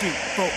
three, 0.00 0.12
four. 0.36 0.50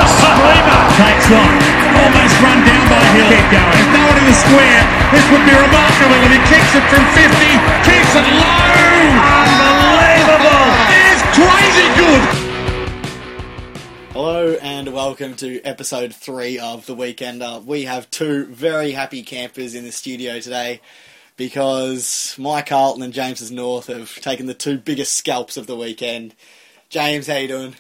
a 0.02 0.06
Salima. 0.10 0.78
Takes 0.98 1.30
one. 1.30 1.54
Almost 2.02 2.36
run 2.42 2.60
down 2.66 2.86
by 2.90 3.06
Hill. 3.14 3.30
Keep 3.30 3.46
going. 3.54 3.70
There's 3.78 3.94
no 3.94 4.02
one 4.10 4.18
in 4.18 4.26
the 4.26 4.34
square. 4.34 4.82
This 5.14 5.26
would 5.30 5.46
be 5.46 5.54
remarkable 5.54 6.18
if 6.26 6.32
he 6.34 6.42
kicks 6.50 6.74
it 6.74 6.86
from 6.90 7.06
50. 7.14 7.30
Kicks 7.86 8.14
it 8.18 8.26
low. 8.26 9.35
Welcome 15.18 15.38
to 15.38 15.62
episode 15.62 16.14
three 16.14 16.60
of 16.60 16.86
The 16.88 16.94
Weekender. 16.94 17.64
We 17.64 17.84
have 17.84 18.12
two 18.12 18.48
very 18.48 18.92
happy 18.92 19.24
campers 19.24 19.74
in 19.74 19.86
the 19.86 19.94
studio 19.94 20.42
today 20.42 20.82
because 21.38 22.36
Mike 22.38 22.66
Carlton 22.66 23.02
and 23.02 23.14
James's 23.14 23.50
North 23.50 23.88
have 23.88 24.14
taken 24.16 24.46
the 24.46 24.54
two 24.54 24.78
biggest 24.78 25.14
scalps 25.14 25.56
of 25.56 25.68
the 25.68 25.76
weekend. 25.78 26.36
James, 26.90 27.28
how 27.28 27.38
you 27.38 27.48
doing? 27.48 27.76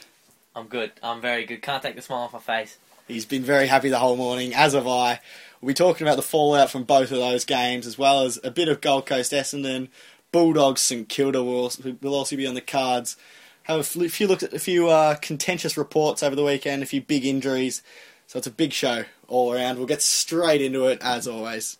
I'm 0.55 0.67
good. 0.67 0.93
I'm 1.03 1.20
very 1.20 1.45
good. 1.45 1.62
Can't 1.62 1.84
take 1.84 1.98
the 1.98 2.02
smile 2.02 2.21
off 2.21 2.31
my 2.31 2.40
face. 2.40 2.77
He's 3.05 3.26
been 3.26 3.43
very 3.43 3.67
happy 3.67 3.90
the 3.90 3.99
whole 3.99 4.15
morning, 4.15 4.55
as 4.55 4.71
have 4.71 4.88
I. 4.88 5.20
We'll 5.59 5.71
be 5.71 5.73
talking 5.73 6.07
about 6.07 6.15
the 6.15 6.21
fallout 6.21 6.71
from 6.71 6.85
both 6.85 7.12
of 7.12 7.17
those 7.17 7.43
games, 7.43 7.85
as 7.85 7.98
well 7.98 8.21
as 8.21 8.40
a 8.45 8.49
bit 8.52 8.70
of 8.70 8.79
Gold 8.79 9.07
Coast 9.07 9.34
Essendon, 9.34 9.90
Bulldogs 10.31 10.79
St 10.79 11.09
Kilda 11.09 11.43
will 11.43 11.63
also, 11.63 11.98
will 12.02 12.15
also 12.15 12.38
be 12.38 12.48
on 12.48 12.55
the 12.55 12.62
cards. 12.62 13.17
Have 13.66 13.80
a 13.80 13.84
few 13.84 14.28
looked 14.28 14.44
at 14.44 14.54
a 14.54 14.60
few 14.60 14.90
uh, 14.90 15.16
contentious 15.16 15.76
reports 15.76 16.22
over 16.22 16.36
the 16.36 16.44
weekend, 16.44 16.84
a 16.84 16.86
few 16.86 17.02
big 17.02 17.26
injuries. 17.26 17.82
So 18.28 18.38
it's 18.38 18.46
a 18.46 18.52
big 18.52 18.74
show 18.74 19.05
all 19.28 19.52
around. 19.52 19.78
We'll 19.78 19.88
get 19.88 20.04
straight 20.04 20.62
into 20.62 20.86
it 20.86 21.00
as 21.02 21.28
always. 21.28 21.80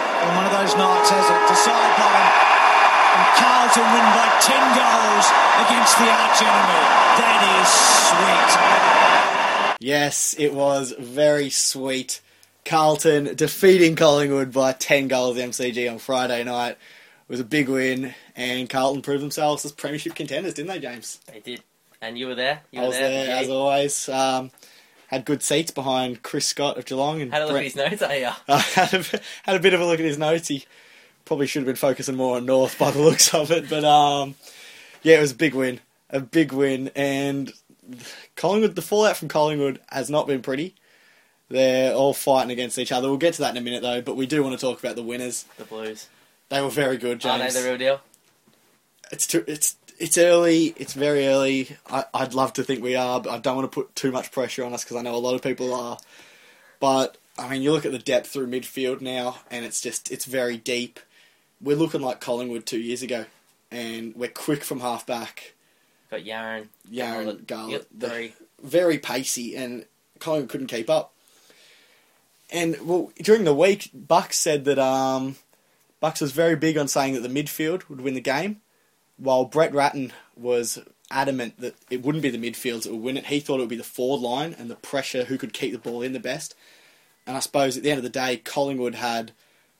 And 0.00 0.36
one 0.36 0.46
of 0.46 0.52
those 0.52 0.74
nights 0.74 1.10
has 1.10 1.28
it. 1.28 1.48
Decide 1.52 1.96
bottom. 2.00 2.32
And 3.12 3.28
Carlton 3.44 3.84
win 3.92 4.08
by 4.16 4.28
10 4.40 4.56
goals 4.72 5.28
against 5.68 6.00
the 6.00 6.08
arch 6.08 6.40
enemy. 6.40 6.80
That 7.20 7.44
is 7.60 7.68
sweet. 8.08 9.86
Yes, 9.86 10.34
it 10.38 10.54
was 10.54 10.94
very 10.98 11.50
sweet. 11.50 12.22
Carlton 12.64 13.34
defeating 13.36 13.96
Collingwood 13.96 14.50
by 14.50 14.72
10 14.72 15.08
goals 15.08 15.36
MCG 15.36 15.92
on 15.92 15.98
Friday 15.98 16.42
night. 16.44 16.78
It 17.28 17.32
was 17.32 17.40
a 17.40 17.44
big 17.44 17.68
win, 17.68 18.14
and 18.36 18.70
Carlton 18.70 19.02
proved 19.02 19.22
themselves 19.22 19.64
as 19.66 19.72
premiership 19.72 20.14
contenders, 20.14 20.54
didn't 20.54 20.68
they, 20.68 20.78
James? 20.80 21.20
They 21.30 21.40
did. 21.40 21.62
And 22.00 22.18
you 22.18 22.26
were 22.26 22.34
there. 22.34 22.62
You 22.70 22.80
I 22.80 22.82
were 22.84 22.88
was 22.88 22.96
there, 22.96 23.26
Yeah. 23.26 23.36
as 23.40 23.50
always. 23.50 24.08
Um, 24.08 24.50
had 25.08 25.24
good 25.24 25.42
seats 25.42 25.70
behind 25.70 26.22
Chris 26.22 26.46
Scott 26.46 26.78
of 26.78 26.86
Geelong 26.86 27.20
and 27.20 27.32
Had 27.32 27.42
a 27.42 27.46
look 27.46 27.52
Brett- 27.54 27.76
at 27.76 27.90
his 27.92 28.00
notes, 28.00 28.02
are 28.02 28.16
you? 28.16 28.30
Uh, 28.48 28.58
had, 28.58 28.94
a, 28.94 29.20
had 29.42 29.56
a 29.56 29.60
bit 29.60 29.74
of 29.74 29.80
a 29.80 29.84
look 29.86 29.98
at 29.98 30.04
his 30.06 30.16
notes. 30.18 30.48
He 30.48 30.64
probably 31.26 31.46
should 31.46 31.60
have 31.60 31.66
been 31.66 31.76
focusing 31.76 32.16
more 32.16 32.36
on 32.36 32.46
North 32.46 32.78
by 32.78 32.90
the 32.90 33.00
looks 33.02 33.34
of 33.34 33.50
it, 33.50 33.68
but 33.68 33.84
um, 33.84 34.34
yeah, 35.02 35.18
it 35.18 35.20
was 35.20 35.32
a 35.32 35.36
big 35.36 35.54
win, 35.54 35.80
a 36.08 36.20
big 36.20 36.52
win, 36.52 36.90
and 36.96 37.52
Collingwood. 38.36 38.74
The 38.74 38.82
fallout 38.82 39.16
from 39.18 39.28
Collingwood 39.28 39.80
has 39.90 40.08
not 40.08 40.26
been 40.26 40.40
pretty. 40.40 40.74
They're 41.50 41.94
all 41.94 42.12
fighting 42.14 42.50
against 42.50 42.78
each 42.78 42.92
other. 42.92 43.08
We'll 43.08 43.16
get 43.18 43.34
to 43.34 43.40
that 43.42 43.50
in 43.50 43.56
a 43.56 43.60
minute, 43.62 43.82
though. 43.82 44.00
But 44.02 44.16
we 44.16 44.26
do 44.26 44.42
want 44.42 44.58
to 44.58 44.60
talk 44.60 44.78
about 44.78 44.96
the 44.96 45.02
winners. 45.02 45.44
The 45.56 45.64
Blues. 45.64 46.08
They 46.48 46.60
were 46.62 46.70
very 46.70 46.96
good, 46.96 47.20
James. 47.20 47.42
Are 47.42 47.52
they 47.52 47.62
the 47.62 47.68
real 47.68 47.78
deal? 47.78 48.00
it's 49.10 49.26
too, 49.26 49.44
it's 49.46 49.76
it's 49.98 50.18
early. 50.18 50.74
It's 50.76 50.92
very 50.92 51.26
early. 51.26 51.76
I, 51.90 52.04
I'd 52.14 52.34
love 52.34 52.52
to 52.54 52.62
think 52.62 52.82
we 52.82 52.94
are, 52.94 53.20
but 53.20 53.30
I 53.30 53.38
don't 53.38 53.56
want 53.56 53.70
to 53.70 53.74
put 53.74 53.94
too 53.96 54.12
much 54.12 54.30
pressure 54.30 54.64
on 54.64 54.72
us 54.72 54.84
because 54.84 54.96
I 54.96 55.02
know 55.02 55.14
a 55.14 55.16
lot 55.16 55.34
of 55.34 55.42
people 55.42 55.74
are. 55.74 55.98
But 56.80 57.16
I 57.38 57.48
mean, 57.48 57.62
you 57.62 57.72
look 57.72 57.86
at 57.86 57.92
the 57.92 57.98
depth 57.98 58.28
through 58.28 58.48
midfield 58.48 59.00
now, 59.00 59.38
and 59.50 59.64
it's 59.64 59.80
just 59.80 60.10
it's 60.10 60.24
very 60.24 60.56
deep. 60.56 61.00
We're 61.60 61.76
looking 61.76 62.00
like 62.00 62.20
Collingwood 62.20 62.66
two 62.66 62.78
years 62.78 63.02
ago, 63.02 63.26
and 63.70 64.14
we're 64.14 64.28
quick 64.28 64.62
from 64.62 64.80
half 64.80 65.06
back. 65.06 65.54
Got 66.10 66.20
Yarran. 66.20 66.68
Yarran, 66.90 67.46
Garlett, 67.46 67.86
Yep, 67.98 68.32
very 68.62 68.98
pacey, 68.98 69.56
and 69.56 69.84
Collingwood 70.20 70.50
couldn't 70.50 70.66
keep 70.68 70.88
up. 70.88 71.12
And 72.50 72.76
well, 72.86 73.12
during 73.20 73.44
the 73.44 73.54
week, 73.54 73.90
Bucks 73.92 74.38
said 74.38 74.64
that 74.64 74.78
um, 74.78 75.36
Bucks 76.00 76.20
was 76.20 76.32
very 76.32 76.56
big 76.56 76.78
on 76.78 76.88
saying 76.88 77.14
that 77.14 77.20
the 77.20 77.28
midfield 77.28 77.88
would 77.88 78.00
win 78.00 78.14
the 78.14 78.20
game, 78.20 78.60
while 79.16 79.44
Brett 79.44 79.74
Ratten 79.74 80.12
was 80.36 80.78
adamant 81.10 81.58
that 81.60 81.74
it 81.90 82.02
wouldn't 82.02 82.22
be 82.22 82.30
the 82.30 82.38
midfields 82.38 82.82
that 82.82 82.92
would 82.92 83.02
win 83.02 83.16
it. 83.16 83.26
He 83.26 83.40
thought 83.40 83.56
it 83.56 83.60
would 83.60 83.68
be 83.68 83.76
the 83.76 83.82
forward 83.82 84.20
line 84.20 84.54
and 84.58 84.70
the 84.70 84.76
pressure 84.76 85.24
who 85.24 85.38
could 85.38 85.52
keep 85.52 85.72
the 85.72 85.78
ball 85.78 86.02
in 86.02 86.12
the 86.12 86.20
best. 86.20 86.54
And 87.26 87.36
I 87.36 87.40
suppose 87.40 87.76
at 87.76 87.82
the 87.82 87.90
end 87.90 87.98
of 87.98 88.04
the 88.04 88.10
day, 88.10 88.36
Collingwood 88.36 88.94
had 88.94 89.32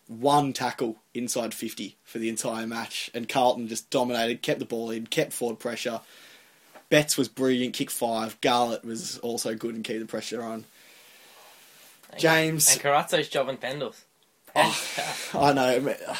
one 0.06 0.52
tackle 0.52 0.96
inside 1.14 1.54
50 1.54 1.96
for 2.02 2.18
the 2.18 2.28
entire 2.28 2.66
match, 2.66 3.10
and 3.14 3.28
Carlton 3.28 3.68
just 3.68 3.90
dominated, 3.90 4.42
kept 4.42 4.58
the 4.58 4.64
ball 4.64 4.90
in, 4.90 5.06
kept 5.06 5.32
forward 5.32 5.58
pressure. 5.58 6.00
Betts 6.88 7.18
was 7.18 7.28
brilliant, 7.28 7.74
kick 7.74 7.90
five. 7.90 8.40
Garlett 8.40 8.84
was 8.84 9.18
also 9.18 9.54
good 9.54 9.74
and 9.74 9.84
keep 9.84 10.00
the 10.00 10.06
pressure 10.06 10.42
on. 10.42 10.64
And- 12.10 12.20
James. 12.20 12.72
And 12.72 12.80
Carrazzo's 12.80 13.28
jobbing 13.28 13.58
Pendles. 13.58 14.04
Oh. 14.56 14.84
I 15.34 15.52
know, 15.52 15.94
uh, 16.08 16.16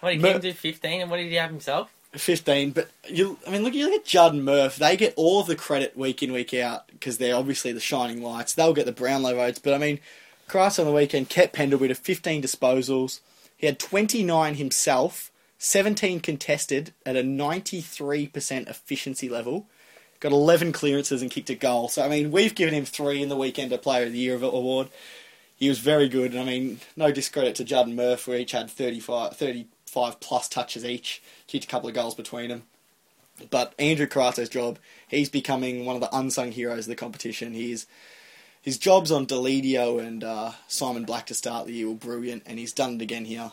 what 0.00 0.10
did 0.10 0.20
Mur- 0.20 0.32
Kim 0.32 0.40
do? 0.40 0.52
15? 0.52 1.00
And 1.00 1.10
what 1.10 1.16
did 1.18 1.28
he 1.28 1.34
have 1.34 1.50
himself? 1.50 1.90
15, 2.12 2.70
but 2.70 2.88
you, 3.08 3.38
I 3.46 3.50
mean, 3.50 3.62
look, 3.62 3.74
you 3.74 3.84
look 3.84 4.00
at 4.00 4.04
Judd 4.04 4.32
and 4.32 4.44
Murph. 4.44 4.76
They 4.76 4.96
get 4.96 5.14
all 5.16 5.42
the 5.42 5.56
credit 5.56 5.96
week 5.96 6.22
in, 6.22 6.32
week 6.32 6.54
out 6.54 6.88
because 6.88 7.18
they're 7.18 7.36
obviously 7.36 7.72
the 7.72 7.80
shining 7.80 8.22
lights. 8.22 8.54
They'll 8.54 8.72
get 8.72 8.86
the 8.86 8.92
Brownlow 8.92 9.34
votes, 9.34 9.58
but 9.58 9.74
I 9.74 9.78
mean, 9.78 10.00
Christ 10.48 10.78
on 10.78 10.86
the 10.86 10.92
weekend 10.92 11.28
kept 11.28 11.52
Pendlebury 11.52 11.88
to 11.88 11.94
15 11.94 12.42
disposals. 12.42 13.20
He 13.56 13.66
had 13.66 13.78
29 13.78 14.54
himself, 14.54 15.30
17 15.58 16.20
contested 16.20 16.92
at 17.04 17.16
a 17.16 17.22
93% 17.22 18.68
efficiency 18.68 19.28
level. 19.28 19.66
Got 20.20 20.32
11 20.32 20.72
clearances 20.72 21.20
and 21.20 21.30
kicked 21.30 21.50
a 21.50 21.54
goal. 21.54 21.88
So, 21.88 22.02
I 22.02 22.08
mean, 22.08 22.30
we've 22.30 22.54
given 22.54 22.74
him 22.74 22.86
three 22.86 23.22
in 23.22 23.28
the 23.28 23.36
Weekender 23.36 23.80
Player 23.80 24.06
of 24.06 24.12
the 24.12 24.18
Year 24.18 24.36
award. 24.42 24.88
He 25.56 25.68
was 25.68 25.78
very 25.78 26.08
good. 26.08 26.32
And 26.32 26.40
I 26.40 26.44
mean, 26.44 26.80
no 26.96 27.10
discredit 27.10 27.54
to 27.56 27.64
Judd 27.64 27.86
and 27.86 27.96
Murph, 27.96 28.24
who 28.24 28.34
each 28.34 28.52
had 28.52 28.70
35, 28.70 29.36
35 29.36 30.20
plus 30.20 30.48
touches 30.48 30.84
each, 30.84 31.22
kicked 31.46 31.64
a 31.64 31.68
couple 31.68 31.88
of 31.88 31.94
goals 31.94 32.14
between 32.14 32.50
them. 32.50 32.62
But 33.50 33.74
Andrew 33.78 34.06
Carrazzo's 34.06 34.48
job, 34.48 34.78
he's 35.08 35.28
becoming 35.28 35.84
one 35.84 35.96
of 35.96 36.00
the 36.00 36.14
unsung 36.16 36.52
heroes 36.52 36.86
of 36.86 36.90
the 36.90 36.96
competition. 36.96 37.52
He's 37.52 37.86
his 38.62 38.78
jobs 38.78 39.12
on 39.12 39.26
Deledio 39.26 40.04
and 40.04 40.24
uh, 40.24 40.52
Simon 40.66 41.04
Black 41.04 41.26
to 41.26 41.34
start 41.34 41.66
the 41.66 41.72
year 41.72 41.88
were 41.88 41.94
brilliant, 41.94 42.42
and 42.46 42.58
he's 42.58 42.72
done 42.72 42.96
it 42.96 43.02
again 43.02 43.24
here. 43.24 43.52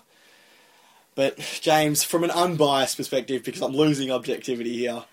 But 1.14 1.38
James, 1.62 2.04
from 2.04 2.24
an 2.24 2.32
unbiased 2.32 2.98
perspective, 2.98 3.44
because 3.44 3.62
I'm 3.62 3.74
losing 3.76 4.10
objectivity 4.10 4.76
here, 4.76 5.04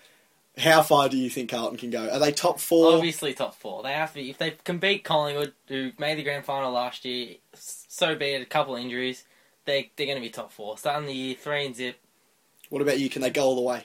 how 0.61 0.83
far 0.83 1.09
do 1.09 1.17
you 1.17 1.31
think 1.31 1.51
Carlton 1.51 1.79
can 1.79 1.91
go? 1.91 2.09
Are 2.09 2.19
they 2.19 2.33
top 2.33 2.61
four? 2.61 2.95
Obviously 2.95 3.35
top 3.35 3.55
four. 3.55 3.83
They 3.83 3.93
have 3.93 4.13
to. 4.15 4.21
If 4.23 4.39
they 4.39 4.53
can 4.53 4.79
beat 4.79 5.05
Collingwood, 5.05 5.53
who 5.69 5.93
made 5.99 6.19
the 6.19 6.23
grand 6.23 6.45
final 6.45 6.73
last 6.73 7.05
year, 7.05 7.37
so 7.55 8.15
be 8.15 8.27
it. 8.27 8.43
A 8.43 8.47
couple 8.47 8.77
of 8.77 8.83
injuries, 8.83 9.25
they 9.65 9.91
they're 9.97 10.07
going 10.07 10.19
to 10.19 10.23
be 10.23 10.31
top 10.31 10.53
four. 10.53 10.79
Starting 10.79 11.07
the 11.07 11.15
year 11.15 11.35
three 11.35 11.67
and 11.67 11.75
zip. 11.77 11.99
What 12.69 12.83
about 12.83 12.99
you? 13.01 13.11
Can 13.11 13.23
they 13.23 13.31
go 13.31 13.45
all 13.45 13.57
the 13.57 13.63
way? 13.63 13.85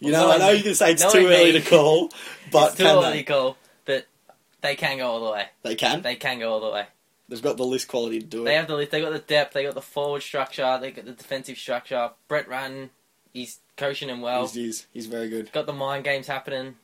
You 0.00 0.12
Well, 0.12 0.28
know, 0.28 0.32
I 0.32 0.38
know 0.38 0.50
you 0.50 0.62
can 0.62 0.74
say 0.74 0.92
it's 0.92 1.12
too 1.12 1.26
early 1.26 1.52
me, 1.52 1.52
to 1.52 1.60
call, 1.60 2.10
but 2.52 2.68
it's 2.68 2.76
too 2.76 2.84
early 2.84 3.10
they? 3.10 3.18
to 3.18 3.24
call, 3.24 3.56
but 3.84 4.06
they 4.60 4.76
can 4.76 4.98
go 4.98 5.10
all 5.10 5.24
the 5.24 5.32
way. 5.32 5.46
They 5.62 5.74
can. 5.74 6.02
They 6.02 6.14
can 6.14 6.38
go 6.38 6.52
all 6.52 6.60
the 6.60 6.70
way. 6.70 6.86
They've 7.28 7.42
got 7.42 7.56
the 7.56 7.64
list 7.64 7.88
quality 7.88 8.20
to 8.20 8.26
do 8.26 8.42
it. 8.42 8.44
They 8.46 8.54
have 8.54 8.68
the 8.68 8.76
list. 8.76 8.90
They 8.90 9.00
got 9.00 9.12
the 9.12 9.18
depth. 9.18 9.52
They 9.54 9.64
got 9.64 9.74
the 9.74 9.82
forward 9.82 10.22
structure. 10.22 10.78
They 10.80 10.92
got 10.92 11.04
the 11.04 11.12
defensive 11.12 11.58
structure. 11.58 12.10
Brett 12.26 12.48
Ratten, 12.48 12.90
he's 13.34 13.58
coaching 13.78 14.10
him 14.10 14.20
well. 14.20 14.42
he's, 14.42 14.54
he's, 14.54 14.86
he's 14.92 15.06
very 15.06 15.30
good. 15.30 15.50
Got 15.52 15.66
the 15.66 15.72
mind 15.72 16.04
games 16.04 16.26
happening. 16.26 16.74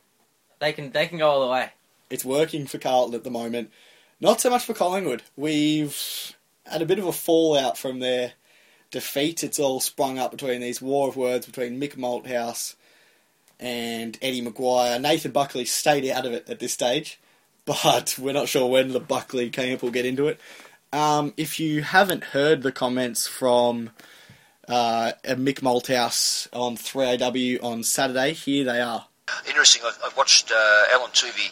They 0.59 0.73
can 0.73 0.91
they 0.91 1.05
can 1.07 1.19
go 1.19 1.29
all 1.29 1.45
the 1.45 1.51
way. 1.51 1.69
It's 2.09 2.25
working 2.25 2.65
for 2.65 2.77
Carlton 2.79 3.13
at 3.13 3.23
the 3.23 3.29
moment. 3.29 3.71
Not 4.19 4.41
so 4.41 4.49
much 4.49 4.63
for 4.63 4.73
Collingwood. 4.73 5.21
We've 5.35 6.33
had 6.65 6.81
a 6.81 6.85
bit 6.85 6.99
of 6.99 7.05
a 7.05 7.11
fallout 7.11 7.77
from 7.77 7.99
their 7.99 8.33
defeat. 8.89 9.43
It's 9.43 9.59
all 9.59 9.79
sprung 9.79 10.17
up 10.17 10.31
between 10.31 10.61
these 10.61 10.81
war 10.81 11.09
of 11.09 11.17
words 11.17 11.45
between 11.45 11.79
Mick 11.79 11.95
Malthouse 11.97 12.75
and 13.59 14.17
Eddie 14.21 14.41
McGuire. 14.41 15.01
Nathan 15.01 15.31
Buckley 15.31 15.65
stayed 15.65 16.09
out 16.09 16.25
of 16.25 16.31
it 16.31 16.49
at 16.49 16.59
this 16.59 16.73
stage, 16.73 17.19
but 17.65 18.15
we're 18.17 18.33
not 18.33 18.47
sure 18.47 18.69
when 18.69 18.93
the 18.93 18.99
Buckley 18.99 19.49
camp 19.49 19.81
will 19.81 19.91
get 19.91 20.05
into 20.05 20.27
it. 20.27 20.39
Um, 20.93 21.33
if 21.35 21.59
you 21.59 21.81
haven't 21.81 22.25
heard 22.25 22.61
the 22.61 22.71
comments 22.71 23.27
from 23.27 23.89
uh, 24.67 25.11
Mick 25.25 25.61
Malthouse 25.61 26.47
on 26.53 26.77
3AW 26.77 27.63
on 27.63 27.83
Saturday, 27.83 28.33
here 28.33 28.63
they 28.65 28.81
are. 28.81 29.05
Interesting. 29.47 29.81
I, 29.83 29.91
I 30.05 30.09
watched 30.17 30.51
uh, 30.51 30.83
Alan 30.93 31.11
Toovey 31.11 31.51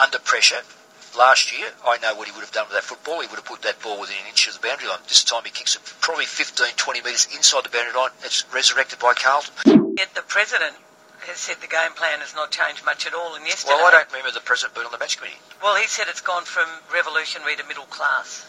under 0.00 0.18
pressure 0.18 0.62
last 1.16 1.56
year. 1.56 1.68
I 1.86 1.98
know 1.98 2.14
what 2.14 2.28
he 2.28 2.32
would 2.32 2.44
have 2.44 2.52
done 2.52 2.66
with 2.66 2.74
that 2.74 2.84
football. 2.84 3.20
He 3.20 3.26
would 3.26 3.36
have 3.36 3.44
put 3.44 3.62
that 3.62 3.80
ball 3.82 4.00
within 4.00 4.16
an 4.22 4.28
inch 4.28 4.46
of 4.46 4.54
the 4.54 4.66
boundary 4.66 4.88
line. 4.88 5.00
This 5.08 5.24
time 5.24 5.42
he 5.44 5.50
kicks 5.50 5.74
it 5.76 5.82
probably 6.00 6.26
15, 6.26 6.66
20 6.76 7.00
metres 7.02 7.28
inside 7.34 7.64
the 7.64 7.70
boundary 7.70 7.94
line. 7.94 8.10
It's 8.22 8.44
resurrected 8.54 8.98
by 8.98 9.14
Carlton. 9.14 9.94
Yet 9.98 10.14
the 10.14 10.22
president 10.22 10.74
has 11.26 11.38
said 11.38 11.56
the 11.60 11.66
game 11.66 11.92
plan 11.96 12.20
has 12.20 12.34
not 12.34 12.50
changed 12.50 12.84
much 12.84 13.06
at 13.06 13.14
all. 13.14 13.34
And 13.34 13.44
yesterday, 13.44 13.74
Well, 13.74 13.86
I 13.86 13.90
don't 13.90 14.08
remember 14.12 14.30
the 14.30 14.40
president 14.40 14.74
being 14.74 14.86
on 14.86 14.92
the 14.92 14.98
match 14.98 15.18
committee. 15.18 15.36
Well, 15.62 15.74
he 15.76 15.86
said 15.88 16.06
it's 16.08 16.20
gone 16.22 16.44
from 16.44 16.68
revolutionary 16.94 17.56
to 17.56 17.64
middle 17.66 17.86
class. 17.90 18.46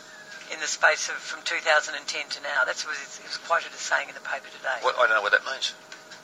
In 0.54 0.60
the 0.60 0.68
space 0.68 1.10
of 1.10 1.16
from 1.16 1.40
2010 1.46 2.30
to 2.30 2.42
now. 2.44 2.64
That's 2.66 2.86
what 2.86 2.96
it 2.96 3.24
was 3.28 3.38
quoted 3.38 3.72
as 3.74 3.80
saying 3.80 4.10
in 4.10 4.16
the 4.16 4.22
paper 4.22 4.48
today. 4.56 4.78
What, 4.82 4.96
I 4.98 5.08
don't 5.08 5.16
know 5.18 5.22
what 5.22 5.32
that 5.32 5.46
means. 5.46 5.74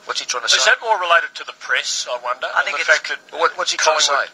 What's 0.04 0.20
he 0.20 0.26
trying 0.26 0.42
to 0.44 0.48
say? 0.48 0.58
Is 0.58 0.64
that 0.66 0.78
more 0.82 0.98
related 1.00 1.34
to 1.34 1.44
the 1.44 1.52
press, 1.58 2.06
I 2.10 2.18
wonder? 2.22 2.46
I 2.54 2.62
think 2.62 2.78
and 2.78 2.86
the 2.86 2.90
it's- 2.92 2.98
fact 2.98 3.30
that 3.30 3.38
What, 3.40 3.56
what's 3.58 3.72
he 3.72 3.76
trying 3.76 3.98
to 3.98 4.02
say? 4.02 4.24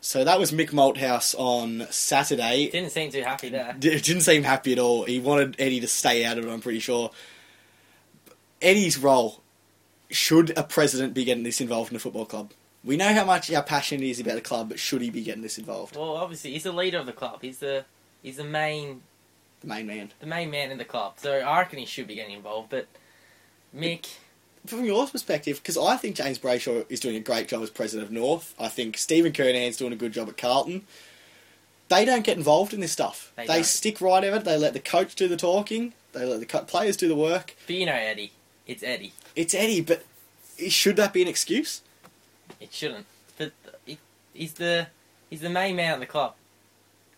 So 0.00 0.22
that 0.22 0.38
was 0.38 0.52
Mick 0.52 0.70
Malthouse 0.70 1.34
on 1.38 1.86
Saturday. 1.90 2.68
Didn't 2.70 2.90
seem 2.90 3.10
too 3.10 3.22
happy 3.22 3.48
there. 3.48 3.74
D- 3.78 3.98
didn't 4.00 4.20
seem 4.22 4.42
happy 4.42 4.72
at 4.72 4.78
all. 4.78 5.04
He 5.04 5.18
wanted 5.18 5.56
Eddie 5.58 5.80
to 5.80 5.88
stay 5.88 6.24
out 6.26 6.36
of 6.36 6.44
it. 6.46 6.50
I'm 6.50 6.60
pretty 6.60 6.80
sure. 6.80 7.10
Eddie's 8.60 8.98
role 8.98 9.40
should 10.10 10.56
a 10.58 10.62
president 10.62 11.14
be 11.14 11.24
getting 11.24 11.42
this 11.42 11.60
involved 11.60 11.90
in 11.90 11.96
a 11.96 11.98
football 11.98 12.26
club? 12.26 12.52
We 12.84 12.96
know 12.98 13.14
how 13.14 13.24
much 13.24 13.50
how 13.50 13.62
passionate 13.62 14.02
he 14.02 14.10
is 14.10 14.20
about 14.20 14.34
the 14.34 14.40
club, 14.42 14.68
but 14.68 14.78
should 14.78 15.00
he 15.00 15.08
be 15.08 15.22
getting 15.22 15.42
this 15.42 15.56
involved? 15.58 15.96
Well, 15.96 16.16
obviously 16.16 16.52
he's 16.52 16.64
the 16.64 16.72
leader 16.72 16.98
of 16.98 17.06
the 17.06 17.12
club. 17.12 17.38
He's 17.40 17.58
the 17.58 17.84
he's 18.24 18.36
the 18.38 18.44
main 18.44 19.02
The 19.60 19.68
main 19.68 19.86
man. 19.86 20.10
the 20.18 20.26
main 20.26 20.50
man 20.50 20.72
in 20.72 20.78
the 20.78 20.84
club. 20.84 21.14
So 21.18 21.32
I 21.38 21.58
reckon 21.60 21.78
he 21.78 21.86
should 21.86 22.08
be 22.08 22.16
getting 22.16 22.34
involved. 22.34 22.70
But 22.70 22.88
Mick, 23.76 24.06
From 24.66 24.84
your 24.84 25.06
perspective, 25.06 25.58
because 25.58 25.78
I 25.78 25.96
think 25.96 26.16
James 26.16 26.38
Brayshaw 26.40 26.84
is 26.88 26.98
doing 26.98 27.14
a 27.16 27.20
great 27.20 27.46
job 27.48 27.62
as 27.62 27.70
president 27.70 28.08
of 28.08 28.12
North. 28.12 28.54
I 28.58 28.68
think 28.68 28.96
Stephen 28.98 29.32
Kernahan's 29.32 29.76
doing 29.76 29.92
a 29.92 29.96
good 29.96 30.12
job 30.12 30.28
at 30.28 30.36
Carlton. 30.36 30.84
They 31.88 32.04
don't 32.04 32.24
get 32.24 32.36
involved 32.38 32.72
in 32.72 32.80
this 32.80 32.92
stuff. 32.92 33.30
They 33.36 33.46
They, 33.46 33.62
stick 33.62 34.00
right 34.00 34.24
of 34.24 34.34
it. 34.34 34.44
They 34.44 34.56
let 34.56 34.72
the 34.72 34.80
coach 34.80 35.14
do 35.14 35.28
the 35.28 35.36
talking. 35.36 35.92
They 36.12 36.24
let 36.24 36.40
the 36.40 36.46
co- 36.46 36.64
players 36.64 36.96
do 36.96 37.08
the 37.08 37.14
work. 37.16 37.54
but 37.66 37.76
you 37.76 37.84
know 37.84 37.92
Eddie, 37.92 38.32
it's 38.66 38.82
Eddie. 38.82 39.12
It's 39.36 39.52
Eddie, 39.54 39.82
but 39.82 40.02
should 40.68 40.96
that 40.96 41.12
be 41.12 41.20
an 41.22 41.28
excuse? 41.28 41.82
It 42.60 42.72
shouldn't. 42.72 43.04
But 43.36 43.52
he's 44.32 44.52
the 44.54 44.86
he's 45.28 45.40
the 45.40 45.50
main 45.50 45.74
man 45.76 45.94
of 45.94 46.00
the 46.00 46.06
club. 46.06 46.34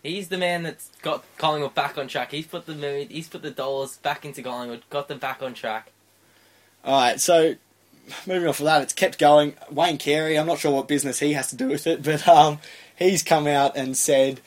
He's 0.07 0.29
the 0.29 0.39
man 0.39 0.63
that's 0.63 0.91
got 1.03 1.25
Collingwood 1.37 1.75
back 1.75 1.99
on 1.99 2.07
track. 2.07 2.31
He's 2.31 2.47
put 2.47 2.67
the 2.67 3.07
he's 3.11 3.29
put 3.29 3.43
the 3.43 3.51
dollars 3.51 3.97
back 3.97 4.25
into 4.25 4.43
Collingwood, 4.43 4.83
got 4.89 5.09
them 5.09 5.19
back 5.19 5.43
on 5.43 5.55
track. 5.55 5.91
All 6.85 7.01
right, 7.01 7.21
so 7.21 7.57
moving 8.27 8.49
off 8.49 8.61
of 8.61 8.67
that, 8.67 8.83
it's 8.83 8.93
kept 8.93 9.19
going. 9.19 9.55
Wayne 9.71 9.99
Carey, 9.99 10.39
I'm 10.39 10.47
not 10.47 10.59
sure 10.59 10.73
what 10.73 10.87
business 10.87 11.19
he 11.19 11.33
has 11.33 11.49
to 11.51 11.57
do 11.57 11.69
with 11.69 11.87
it, 11.87 12.03
but 12.03 12.27
um, 12.29 12.59
he's 12.97 13.23
come 13.23 13.47
out 13.49 13.77
and 13.77 13.97
said, 13.97 14.41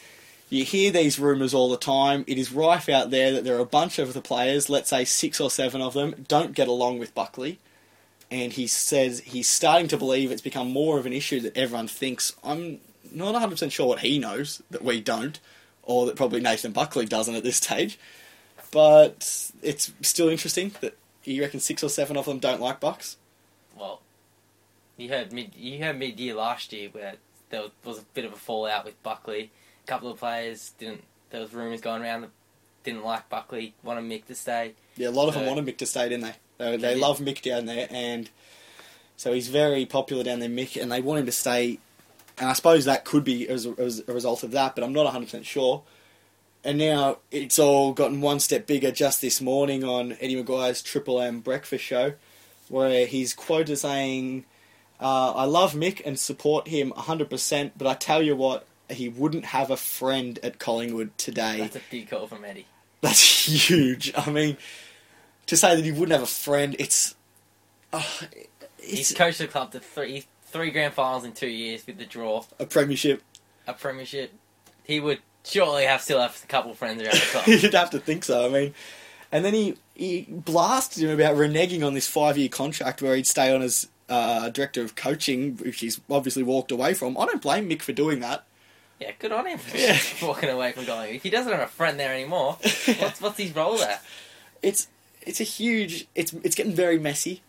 "You 0.50 0.64
hear 0.64 0.92
these 0.92 1.20
rumours 1.20 1.54
all 1.54 1.70
the 1.70 1.78
time. 1.78 2.24
It 2.28 2.38
is 2.38 2.54
rife 2.54 2.88
out 2.88 3.12
there 3.12 3.34
that 3.34 3.44
there 3.44 3.58
are 3.58 3.62
a 3.62 3.66
bunch 3.66 4.00
of 4.00 4.14
the 4.14 4.22
players, 4.22 4.70
let's 4.70 4.90
say 4.90 5.04
six 5.04 5.42
or 5.42 5.50
seven 5.50 5.82
of 5.82 5.94
them, 5.94 6.26
don't 6.28 6.54
get 6.54 6.68
along 6.68 7.00
with 7.00 7.14
Buckley." 7.14 7.60
And 8.32 8.54
he 8.54 8.68
says 8.68 9.22
he's 9.22 9.50
starting 9.50 9.88
to 9.88 9.98
believe 9.98 10.32
it's 10.32 10.42
become 10.42 10.70
more 10.72 11.00
of 11.00 11.08
an 11.08 11.14
issue 11.14 11.40
that 11.42 11.58
everyone 11.58 11.88
thinks. 11.88 12.34
I'm 12.44 12.80
not 13.12 13.36
100% 13.36 13.72
sure 13.72 13.88
what 13.88 14.00
he 14.00 14.20
knows 14.20 14.62
that 14.72 14.84
we 14.84 15.02
don't, 15.02 15.40
or 15.84 16.06
that 16.06 16.16
probably 16.16 16.40
Nathan 16.42 16.72
Buckley 16.72 17.06
doesn't 17.06 17.36
at 17.36 17.44
this 17.44 17.58
stage. 17.58 17.98
But 18.72 19.52
it's 19.64 19.92
still 20.02 20.30
interesting 20.30 20.72
that 20.82 20.96
you 21.24 21.42
reckon 21.42 21.60
six 21.60 21.84
or 21.84 21.90
seven 21.90 22.18
of 22.18 22.26
them 22.26 22.40
don't 22.40 22.62
like 22.62 22.80
Bucks. 22.80 23.18
Well, 23.78 24.02
you 24.98 25.10
heard 25.10 25.32
mid 25.34 25.56
you 25.56 25.84
heard 25.84 25.98
mid 25.98 26.20
year 26.20 26.36
last 26.36 26.72
year 26.74 26.90
where 26.92 27.16
there 27.50 27.64
was, 27.84 27.98
a 28.00 28.04
bit 28.14 28.26
of 28.26 28.34
a 28.34 28.36
fallout 28.36 28.86
with 28.86 29.02
Buckley. 29.02 29.50
A 29.84 29.88
couple 29.88 30.12
of 30.12 30.20
players 30.20 30.72
didn't. 30.78 31.04
There 31.32 31.42
was 31.42 31.54
rumours 31.54 31.82
going 31.82 32.02
around 32.04 32.22
that 32.22 32.30
didn't 32.84 33.04
like 33.04 33.28
Buckley, 33.30 33.74
wanted 33.84 34.04
Mick 34.04 34.26
to 34.26 34.36
stay. 34.36 34.74
Yeah, 34.98 35.10
a 35.10 35.12
lot 35.12 35.28
of 35.28 35.34
them 35.34 35.46
wanted 35.46 35.66
Mick 35.66 35.78
to 35.78 35.86
stay, 35.86 36.10
didn't 36.10 36.24
they? 36.26 36.34
They, 36.58 36.78
they 36.78 36.96
Yeah. 36.96 37.02
love 37.08 37.20
Mick 37.20 37.42
down 37.42 37.66
there, 37.66 37.88
and 37.90 38.30
so 39.18 39.34
he's 39.34 39.48
very 39.48 39.86
popular 39.86 40.24
down 40.24 40.40
there, 40.40 40.50
Mick, 40.50 40.80
and 40.80 40.92
they 40.92 41.02
want 41.02 41.20
him 41.22 41.26
to 41.26 41.32
stay. 41.32 41.80
And 42.40 42.50
I 42.50 42.54
suppose 42.54 42.86
that 42.86 43.06
could 43.06 43.24
be 43.24 43.48
as 43.50 43.66
a, 43.66 43.72
as 43.78 44.04
a 44.08 44.14
result 44.14 44.44
of 44.44 44.52
that, 44.52 44.76
but 44.76 44.84
I'm 44.84 44.94
not 44.94 45.14
100% 45.14 45.44
sure. 45.44 45.84
And 46.64 46.78
now 46.78 47.20
it's 47.32 47.60
all 47.60 47.94
gotten 47.94 48.22
one 48.22 48.40
step 48.40 48.68
bigger 48.68 48.92
just 48.92 49.22
this 49.22 49.42
morning 49.42 49.84
on 49.84 50.18
Eddie 50.20 50.42
McGuire's 50.42 50.82
Triple 50.82 51.22
M 51.22 51.40
breakfast 51.40 51.84
show, 51.84 52.14
where 52.68 53.06
he's 53.06 53.34
quoted 53.34 53.78
saying, 53.78 54.46
uh, 55.00 55.34
I 55.34 55.46
love 55.46 55.74
Mick 55.74 56.02
and 56.06 56.20
support 56.20 56.68
him 56.68 56.92
100%, 56.92 57.72
but 57.78 57.88
I 57.88 57.94
tell 57.94 58.22
you 58.22 58.36
what, 58.36 58.66
he 58.90 59.08
wouldn't 59.08 59.46
have 59.46 59.70
a 59.70 59.78
friend 59.78 60.40
at 60.44 60.60
Collingwood 60.60 61.18
today. 61.18 61.60
That's 61.60 61.78
a 61.78 61.82
big 61.90 62.10
call 62.10 62.28
from 62.28 62.44
Eddie. 62.44 62.66
That's 63.02 63.22
huge. 63.70 64.12
I 64.18 64.30
mean, 64.30 64.58
to 65.46 65.56
say 65.56 65.76
that 65.76 65.86
he 65.86 65.92
wouldn't 65.92 66.12
have 66.12 66.24
a 66.24 66.28
friend, 66.28 66.76
it's. 66.80 67.16
Uh, 67.94 68.04
He's 68.82 69.14
coached 69.14 69.40
the 69.40 69.48
club 69.48 69.72
to 69.74 69.80
three 69.80 70.26
three 70.50 70.72
grand 70.72 70.94
finals 70.94 71.24
in 71.26 71.32
two 71.34 71.48
years 71.48 71.86
with 71.88 71.98
the 71.98 72.06
draw, 72.06 72.44
a 72.60 72.66
premiership. 72.66 73.22
a 73.68 73.74
premiership. 73.74 74.34
He 74.84 75.00
would 75.00 75.20
surely 75.46 75.86
have 75.86 76.02
still 76.02 76.20
have 76.20 76.40
a 76.44 76.48
couple 76.48 76.74
friends 76.74 77.02
around 77.02 77.14
the 77.14 77.20
club. 77.32 77.48
You'd 77.48 77.74
have 77.74 77.90
to 77.92 78.00
think 78.00 78.24
so. 78.24 78.46
I 78.46 78.50
mean, 78.50 78.74
and 79.32 79.46
then 79.46 79.54
he 79.54 79.76
he 79.96 80.26
blasted 80.30 81.04
him 81.04 81.10
about 81.12 81.36
reneging 81.36 81.86
on 81.86 81.94
this 81.94 82.08
five 82.08 82.38
year 82.38 82.50
contract 82.50 83.02
where 83.02 83.16
he'd 83.16 83.28
stay 83.28 83.54
on 83.54 83.62
as 83.62 83.88
uh, 84.10 84.50
director 84.50 84.82
of 84.82 84.96
coaching, 84.96 85.58
which 85.58 85.80
he's 85.82 86.02
obviously 86.10 86.42
walked 86.44 86.72
away 86.72 86.94
from. 86.94 87.18
I 87.18 87.26
don't 87.26 87.42
blame 87.42 87.70
Mick 87.70 87.82
for 87.84 87.92
doing 87.94 88.20
that. 88.22 88.44
yeah, 89.00 89.12
good 89.20 89.32
on 89.32 89.46
him 89.46 89.60
for 89.60 89.78
Yeah. 89.78 89.98
walking 90.24 90.50
away 90.50 90.72
from 90.72 90.86
going. 90.86 91.14
If 91.16 91.24
he 91.24 91.30
doesn't 91.30 91.52
have 91.52 91.62
a 91.62 91.68
friend 91.68 92.00
there 92.00 92.14
anymore, 92.14 92.54
what's 93.00 93.22
what's 93.22 93.38
his 93.38 93.56
role 93.56 93.78
there? 93.78 94.00
It's 94.64 94.88
it's 95.22 95.40
a 95.40 95.44
huge. 95.44 96.08
It's 96.16 96.34
it's 96.44 96.56
getting 96.56 96.74
very 96.74 96.98
messy. 96.98 97.42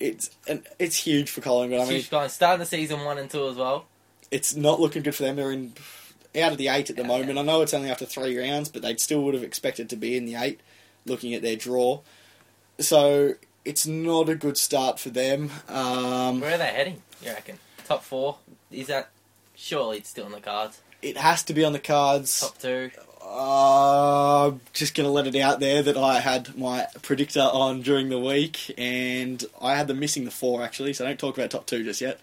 It's 0.00 0.30
it's 0.78 0.96
huge 0.96 1.30
for 1.30 1.40
Collingwood. 1.42 1.80
I 1.80 1.84
mean, 1.84 1.92
She's 1.92 2.08
going 2.08 2.28
starting 2.30 2.60
the 2.60 2.66
season 2.66 3.04
one 3.04 3.18
and 3.18 3.30
two 3.30 3.46
as 3.48 3.56
well. 3.56 3.84
it's 4.30 4.56
not 4.56 4.80
looking 4.80 5.02
good 5.02 5.14
for 5.14 5.22
them. 5.24 5.36
They're 5.36 5.52
in 5.52 5.74
out 6.40 6.52
of 6.52 6.58
the 6.58 6.68
eight 6.68 6.88
at 6.90 6.96
the 6.96 7.02
Yeah, 7.02 7.08
moment. 7.08 7.38
I 7.38 7.42
know 7.42 7.60
it's 7.60 7.74
only 7.74 7.90
after 7.90 8.06
three 8.06 8.38
rounds, 8.38 8.68
but 8.68 8.82
they 8.82 8.96
still 8.96 9.22
would 9.24 9.34
have 9.34 9.42
expected 9.42 9.90
to 9.90 9.96
be 9.96 10.16
in 10.16 10.24
the 10.26 10.36
eight, 10.36 10.60
looking 11.04 11.34
at 11.34 11.42
their 11.42 11.56
draw. 11.56 12.00
So 12.78 13.34
it's 13.64 13.86
not 13.86 14.28
a 14.28 14.34
good 14.34 14.56
start 14.56 14.98
for 14.98 15.10
them. 15.10 15.50
Um, 15.68 16.40
Where 16.40 16.54
are 16.54 16.58
they 16.58 16.68
heading? 16.68 17.02
You 17.22 17.32
reckon 17.32 17.58
top 17.84 18.02
four? 18.02 18.38
Is 18.70 18.86
that 18.86 19.10
surely 19.54 19.98
it's 19.98 20.08
still 20.08 20.26
in 20.26 20.32
the 20.32 20.40
cards? 20.40 20.80
it 21.02 21.16
has 21.16 21.42
to 21.42 21.54
be 21.54 21.64
on 21.64 21.72
the 21.72 21.78
cards. 21.78 22.40
Top 22.40 22.58
two. 22.58 22.90
Uh, 23.30 24.52
just 24.72 24.94
gonna 24.96 25.08
let 25.10 25.26
it 25.26 25.36
out 25.36 25.60
there 25.60 25.82
that 25.82 25.96
I 25.96 26.18
had 26.20 26.56
my 26.58 26.86
predictor 27.02 27.40
on 27.40 27.80
during 27.82 28.08
the 28.08 28.18
week, 28.18 28.74
and 28.76 29.44
I 29.60 29.76
had 29.76 29.86
them 29.86 30.00
missing 30.00 30.24
the 30.24 30.30
four 30.32 30.62
actually. 30.62 30.92
So 30.94 31.04
don't 31.04 31.18
talk 31.18 31.38
about 31.38 31.50
top 31.50 31.66
two 31.66 31.84
just 31.84 32.00
yet. 32.00 32.18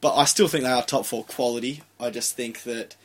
But 0.00 0.16
I 0.16 0.24
still 0.24 0.48
think 0.48 0.64
they 0.64 0.70
are 0.70 0.82
top 0.82 1.06
four 1.06 1.24
quality. 1.24 1.82
I 2.00 2.10
just 2.10 2.34
think 2.34 2.62
that 2.62 2.96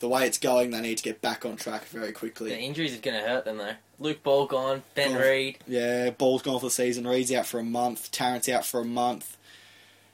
the 0.00 0.08
way 0.08 0.26
it's 0.26 0.38
going, 0.38 0.70
they 0.70 0.80
need 0.80 0.96
to 0.98 1.04
get 1.04 1.20
back 1.20 1.44
on 1.44 1.56
track 1.56 1.84
very 1.86 2.10
quickly. 2.12 2.50
The 2.50 2.58
injuries 2.58 2.96
are 2.96 3.00
going 3.00 3.20
to 3.22 3.28
hurt 3.28 3.44
them 3.44 3.58
though. 3.58 3.74
Luke 4.00 4.22
Ball 4.22 4.46
gone. 4.46 4.82
Ben 4.94 5.14
Oh. 5.14 5.20
Reid. 5.20 5.58
Yeah, 5.68 6.10
Ball's 6.10 6.42
gone 6.42 6.58
for 6.58 6.66
the 6.66 6.70
season. 6.70 7.06
Reid's 7.06 7.30
out 7.32 7.46
for 7.46 7.60
a 7.60 7.62
month. 7.62 8.10
Tarrant's 8.10 8.48
out 8.48 8.64
for 8.64 8.80
a 8.80 8.84
month. 8.84 9.36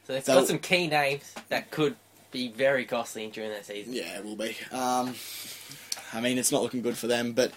So 0.07 0.13
they've 0.13 0.25
So- 0.25 0.35
got 0.41 0.49
some 0.49 0.59
key 0.59 0.89
names 0.89 1.33
that 1.49 1.71
could 1.71 1.95
be 2.33 2.49
very 2.49 2.85
costly 2.85 3.29
during 3.29 3.51
that 3.53 3.65
season. 3.65 3.93
Yeah, 3.95 4.19
it 4.19 4.25
will 4.25 4.37
be. 4.37 4.57
Um, 4.73 5.15
I 6.13 6.21
mean, 6.21 6.39
it's 6.39 6.53
not 6.53 6.63
looking 6.63 6.83
good 6.83 6.97
for 6.97 7.07
them, 7.07 7.33
but 7.33 7.53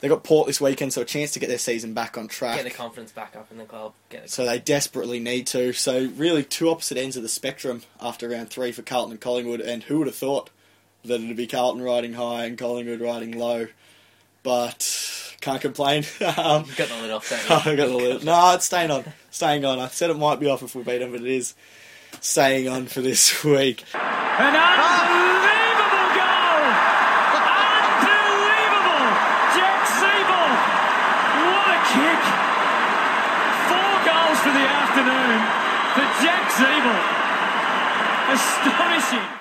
they 0.00 0.08
got 0.08 0.22
Port 0.24 0.46
this 0.46 0.60
weekend, 0.60 0.92
so 0.92 1.00
a 1.02 1.04
chance 1.04 1.30
to 1.32 1.40
get 1.40 1.48
their 1.48 1.58
season 1.58 1.94
back 1.94 2.18
on 2.18 2.28
track. 2.28 2.56
Get 2.56 2.64
the 2.64 2.70
confidence 2.70 3.12
back 3.12 3.34
up 3.36 3.50
in 3.50 3.58
the 3.58 3.64
club. 3.64 3.92
Get 4.10 4.24
the 4.24 4.28
So 4.28 4.44
they 4.44 4.58
desperately 4.58 5.18
need 5.20 5.46
to. 5.48 5.72
So 5.72 6.10
really, 6.16 6.42
two 6.44 6.68
opposite 6.70 6.98
ends 6.98 7.16
of 7.16 7.22
the 7.22 7.28
spectrum 7.28 7.82
after 8.00 8.28
round 8.28 8.50
three 8.50 8.72
for 8.72 8.82
Carlton 8.82 9.12
and 9.12 9.20
Collingwood. 9.20 9.60
And 9.60 9.84
who 9.84 9.98
would 9.98 10.06
have 10.06 10.16
thought 10.16 10.50
that 11.04 11.20
it'd 11.20 11.36
be 11.36 11.46
Carlton 11.46 11.82
riding 11.82 12.12
high 12.14 12.44
and 12.44 12.58
Collingwood 12.58 13.00
riding 13.00 13.38
low? 13.38 13.68
But 14.42 15.32
can't 15.40 15.60
complain. 15.60 16.04
um, 16.36 16.64
You've 16.66 16.76
got 16.76 16.88
the 16.88 16.96
lid 17.02 17.10
off, 17.10 17.28
don't 17.30 17.66
you? 17.66 17.72
I 17.72 17.76
got 17.76 17.86
the 17.88 17.96
lid. 17.96 18.24
No, 18.24 18.54
it's 18.54 18.66
staying 18.66 18.90
on. 18.90 19.04
Staying 19.30 19.64
on. 19.64 19.78
I 19.80 19.88
said 19.88 20.10
it 20.10 20.18
might 20.18 20.38
be 20.40 20.46
off 20.48 20.62
if 20.62 20.74
we 20.74 20.82
beat 20.84 20.98
them, 20.98 21.10
but 21.12 21.20
it 21.22 21.26
is 21.26 21.54
staying 22.20 22.68
on 22.68 22.86
for 22.86 23.00
this 23.00 23.42
week. 23.44 23.82
An 23.94 24.54
unbelievable 24.54 26.08
goal! 26.14 26.62
Unbelievable! 27.76 29.08
Jack 29.56 29.80
Ziebell! 29.98 30.52
What 31.42 31.68
a 31.74 31.78
kick! 31.90 32.22
Four 33.66 33.94
goals 34.46 34.54
for 34.54 34.58
the 34.58 34.66
afternoon 34.68 35.40
for 35.94 36.06
Jack 36.22 36.50
Ziebell. 36.52 37.02
Astonishing! 38.34 39.38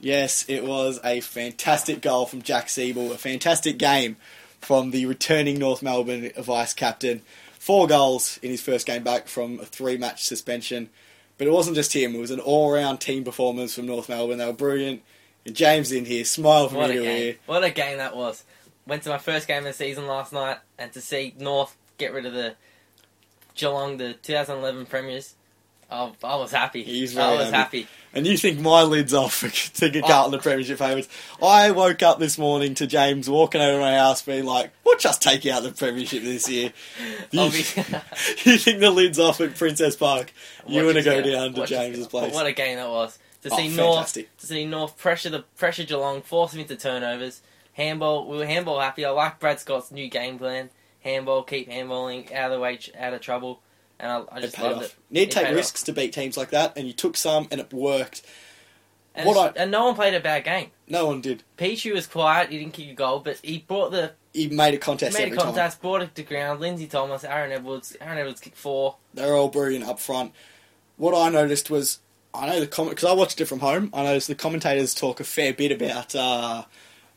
Yes, 0.00 0.44
it 0.48 0.64
was 0.64 1.00
a 1.04 1.20
fantastic 1.20 2.00
goal 2.02 2.26
from 2.26 2.42
Jack 2.42 2.66
Ziebell, 2.66 3.10
a 3.12 3.18
fantastic 3.18 3.78
game 3.78 4.16
from 4.60 4.90
the 4.90 5.06
returning 5.06 5.58
North 5.58 5.82
Melbourne 5.82 6.30
vice 6.36 6.74
captain. 6.74 7.22
Four 7.58 7.86
goals 7.86 8.38
in 8.42 8.50
his 8.50 8.60
first 8.62 8.86
game 8.86 9.02
back 9.02 9.26
from 9.28 9.58
a 9.60 9.64
three 9.64 9.96
match 9.96 10.24
suspension. 10.24 10.90
But 11.38 11.46
it 11.46 11.52
wasn't 11.52 11.76
just 11.76 11.92
him, 11.92 12.14
it 12.14 12.18
was 12.18 12.30
an 12.30 12.40
all 12.40 12.72
round 12.72 13.00
team 13.00 13.24
performance 13.24 13.74
from 13.74 13.86
North 13.86 14.08
Melbourne. 14.08 14.38
They 14.38 14.46
were 14.46 14.52
brilliant. 14.52 15.02
And 15.44 15.54
James 15.54 15.92
in 15.92 16.04
here, 16.06 16.24
smile 16.24 16.68
from 16.68 16.78
What 16.78 16.90
a 16.90 16.94
ear 16.94 17.00
to 17.00 17.06
game! 17.06 17.22
ear. 17.22 17.36
What 17.46 17.64
a 17.64 17.70
game 17.70 17.98
that 17.98 18.16
was. 18.16 18.44
Went 18.86 19.02
to 19.02 19.10
my 19.10 19.18
first 19.18 19.46
game 19.46 19.58
of 19.58 19.64
the 19.64 19.72
season 19.72 20.06
last 20.06 20.32
night, 20.32 20.58
and 20.78 20.92
to 20.92 21.00
see 21.00 21.34
North 21.38 21.76
get 21.98 22.12
rid 22.12 22.24
of 22.26 22.32
the 22.32 22.54
Geelong, 23.56 23.96
the 23.96 24.12
2011 24.14 24.86
premiers, 24.86 25.34
Oh, 25.88 26.14
I 26.24 26.34
was 26.34 26.50
happy. 26.50 26.82
He's 26.82 27.16
I 27.16 27.32
was 27.36 27.44
happy. 27.50 27.82
happy. 27.82 27.88
And 28.12 28.26
you 28.26 28.36
think 28.36 28.58
my 28.58 28.82
lid's 28.82 29.14
off 29.14 29.34
for 29.34 29.48
thinking 29.50 30.02
Oh. 30.02 30.08
Carlton 30.08 30.32
the 30.32 30.38
Premiership 30.38 30.78
favourites. 30.78 31.08
I 31.40 31.70
woke 31.70 32.02
up 32.02 32.18
this 32.18 32.38
morning 32.38 32.74
to 32.74 32.88
James 32.88 33.30
walking 33.30 33.60
over 33.60 33.78
my 33.80 33.94
house 33.96 34.20
being 34.22 34.46
like, 34.46 34.72
we'll 34.84 34.98
just 34.98 35.22
take 35.22 35.46
out 35.46 35.62
the 35.62 35.70
Premiership 35.70 36.24
this 36.24 36.48
year. 36.48 36.72
You, 37.30 37.42
you 37.50 37.50
think 38.58 38.80
the 38.80 38.90
lid's 38.92 39.18
off 39.20 39.40
at 39.40 39.54
Princes 39.56 39.94
Park. 39.96 40.32
You 40.66 40.84
want 40.84 40.96
to 40.96 41.02
go 41.04 41.22
down 41.22 41.54
to 41.54 41.66
James's 41.66 42.06
place. 42.08 42.34
What 42.34 42.46
a 42.46 42.52
game 42.52 42.76
that 42.76 42.88
was. 42.88 43.18
To 43.42 43.50
Oh, 43.52 43.56
see 43.56 43.68
North, 43.76 44.12
to 44.14 44.46
see 44.46 44.64
North 44.64 44.96
pressure 44.98 45.30
the 45.30 45.40
pressure 45.56 45.84
Geelong, 45.84 46.22
force 46.22 46.50
them 46.52 46.60
into 46.62 46.74
turnovers. 46.74 47.42
Handball, 47.74 48.26
we 48.26 48.38
were 48.38 48.46
handball 48.46 48.80
happy. 48.80 49.04
I 49.04 49.10
like 49.10 49.38
Brad 49.38 49.60
Scott's 49.60 49.92
new 49.92 50.08
game 50.08 50.38
plan. 50.38 50.70
Handball, 51.06 51.42
keep 51.42 51.70
handballing 51.70 52.32
out 52.32 52.50
of 52.50 52.56
the 52.58 52.60
way, 52.60 52.78
out 52.98 53.14
of 53.14 53.20
trouble, 53.20 53.60
and 53.98 54.10
I, 54.10 54.16
I 54.32 54.38
It 54.38 54.42
just 54.42 54.56
paid 54.56 54.62
loved 54.64 54.76
off. 54.78 54.84
it. 54.84 54.94
Need 55.10 55.30
to 55.30 55.40
take 55.44 55.54
risks 55.54 55.82
to 55.84 55.92
beat 55.92 56.12
teams 56.12 56.36
like 56.36 56.50
that, 56.50 56.76
and 56.76 56.86
you 56.86 56.92
took 56.92 57.16
some, 57.16 57.48
and 57.50 57.60
it 57.60 57.72
worked. 57.72 58.22
And, 59.14 59.26
What 59.26 59.36
it's- 59.50 59.62
and 59.62 59.70
no 59.70 59.86
one 59.86 59.94
played 59.94 60.12
a 60.14 60.20
bad 60.20 60.44
game. 60.44 60.70
No 60.88 61.06
one 61.06 61.20
did. 61.22 61.42
Pichu 61.56 61.94
was 61.94 62.06
quiet. 62.06 62.50
He 62.50 62.58
didn't 62.58 62.74
kick 62.74 62.90
a 62.90 62.92
goal, 62.94 63.20
but 63.20 63.38
he 63.42 63.58
brought 63.58 63.90
the 63.90 64.12
He 64.34 64.48
made 64.48 64.74
a 64.74 64.78
contest 64.78 65.14
made 65.16 65.22
a 65.22 65.26
every 65.28 65.38
time. 65.38 65.46
contest, 65.46 65.80
brought 65.80 66.02
it 66.02 66.14
to 66.16 66.22
ground. 66.22 66.60
Lindsay 66.60 66.86
Thomas, 66.86 67.24
Aaron 67.24 67.50
Edwards. 67.50 67.96
Aaron 68.00 68.18
Edwards 68.18 68.40
kicked 68.40 68.58
four. 68.58 68.96
They're 69.14 69.34
all 69.34 69.48
brilliant 69.48 69.86
up 69.86 69.98
front. 69.98 70.32
What 70.98 71.14
I 71.14 71.30
noticed 71.30 71.70
was, 71.70 72.00
I 72.34 72.46
know 72.46 72.60
the 72.60 72.66
comment 72.66 72.96
because 72.96 73.08
I 73.08 73.14
watched 73.14 73.40
it 73.40 73.46
from 73.46 73.60
home. 73.60 73.88
I 73.94 74.02
noticed 74.04 74.28
the 74.28 74.34
commentators 74.34 74.92
talk 74.94 75.18
a 75.20 75.24
fair 75.24 75.54
bit 75.54 75.72
about 75.72 76.14
uh, 76.14 76.64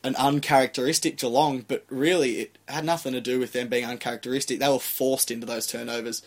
an 0.03 0.15
uncharacteristic 0.15 1.17
Geelong, 1.17 1.65
but 1.67 1.83
really 1.89 2.39
it 2.39 2.57
had 2.67 2.85
nothing 2.85 3.13
to 3.13 3.21
do 3.21 3.39
with 3.39 3.51
them 3.53 3.67
being 3.67 3.85
uncharacteristic. 3.85 4.59
They 4.59 4.69
were 4.69 4.79
forced 4.79 5.29
into 5.31 5.45
those 5.45 5.67
turnovers. 5.67 6.21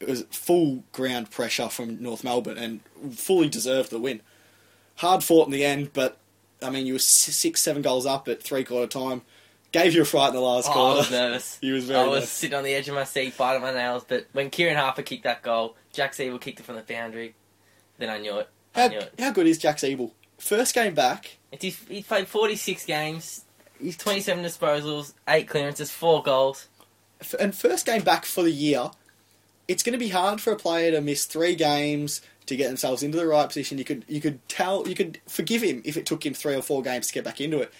It 0.00 0.08
was 0.08 0.22
full 0.30 0.84
ground 0.92 1.30
pressure 1.30 1.68
from 1.68 2.00
North 2.02 2.22
Melbourne 2.22 2.56
and 2.58 2.80
fully 3.16 3.48
deserved 3.48 3.90
the 3.90 3.98
win. 3.98 4.20
Hard 4.96 5.24
fought 5.24 5.46
in 5.46 5.52
the 5.52 5.64
end, 5.64 5.92
but 5.92 6.18
I 6.62 6.70
mean, 6.70 6.86
you 6.86 6.92
were 6.94 6.98
six, 7.00 7.60
seven 7.60 7.82
goals 7.82 8.06
up 8.06 8.28
at 8.28 8.42
three 8.42 8.64
quarter 8.64 8.86
time. 8.86 9.22
Gave 9.70 9.94
you 9.94 10.02
a 10.02 10.04
fright 10.04 10.28
in 10.30 10.34
the 10.34 10.40
last 10.40 10.66
Oh, 10.68 10.70
I 10.70 10.74
quarter. 10.74 10.96
was 10.98 11.10
nervous. 11.10 11.58
He 11.60 11.72
was 11.72 11.84
very 11.84 11.98
I 12.00 12.04
was 12.06 12.14
nervous. 12.20 12.30
sitting 12.30 12.56
on 12.56 12.64
the 12.64 12.72
edge 12.74 12.88
of 12.88 12.94
my 12.94 13.04
seat, 13.04 13.36
biting 13.36 13.60
my 13.62 13.72
nails. 13.72 14.04
But 14.06 14.26
when 14.32 14.50
Kieran 14.50 14.76
Harper 14.76 15.02
kicked 15.02 15.24
that 15.24 15.42
goal, 15.42 15.76
Jack 15.92 16.12
Ziebell 16.14 16.40
kicked 16.40 16.60
it 16.60 16.62
from 16.66 16.76
the 16.76 16.82
boundary. 16.82 17.34
Then 17.98 18.08
I 18.10 18.18
knew 18.18 18.38
it. 18.38 18.48
I 18.74 18.80
How, 18.82 18.88
knew 18.88 18.98
it. 18.98 19.14
how 19.18 19.30
good 19.32 19.46
is 19.46 19.58
Jack 19.58 19.76
Ziebell? 19.78 20.12
First 20.38 20.74
game 20.74 20.94
back, 20.94 21.36
It's 21.52 21.64
his, 21.64 21.78
he's 21.88 22.06
played 22.06 22.28
46 22.28 22.84
games. 22.86 23.44
He's 23.80 23.96
27 23.96 24.42
disposals, 24.44 25.12
8 25.28 25.48
clearances, 25.48 25.90
4 25.90 26.22
goals. 26.22 26.68
F- 27.20 27.34
and 27.38 27.54
first 27.54 27.86
game 27.86 28.02
back 28.02 28.24
for 28.24 28.42
the 28.42 28.50
year, 28.50 28.90
it's 29.66 29.82
going 29.82 29.92
to 29.92 29.98
be 29.98 30.08
hard 30.08 30.40
for 30.40 30.52
a 30.52 30.56
player 30.56 30.90
to 30.92 31.00
miss 31.00 31.26
three 31.26 31.54
games 31.54 32.22
to 32.46 32.56
get 32.56 32.68
themselves 32.68 33.02
into 33.02 33.18
the 33.18 33.26
right 33.26 33.46
position. 33.46 33.76
You 33.78 33.84
could 33.84 34.04
you 34.08 34.20
could 34.20 34.46
tell 34.48 34.88
you 34.88 34.94
could 34.94 35.20
forgive 35.26 35.62
him 35.62 35.82
if 35.84 35.96
it 35.96 36.06
took 36.06 36.24
him 36.24 36.32
three 36.34 36.54
or 36.54 36.62
four 36.62 36.80
games 36.82 37.08
to 37.08 37.12
get 37.12 37.24
back 37.24 37.40
into 37.40 37.60
it, 37.60 37.72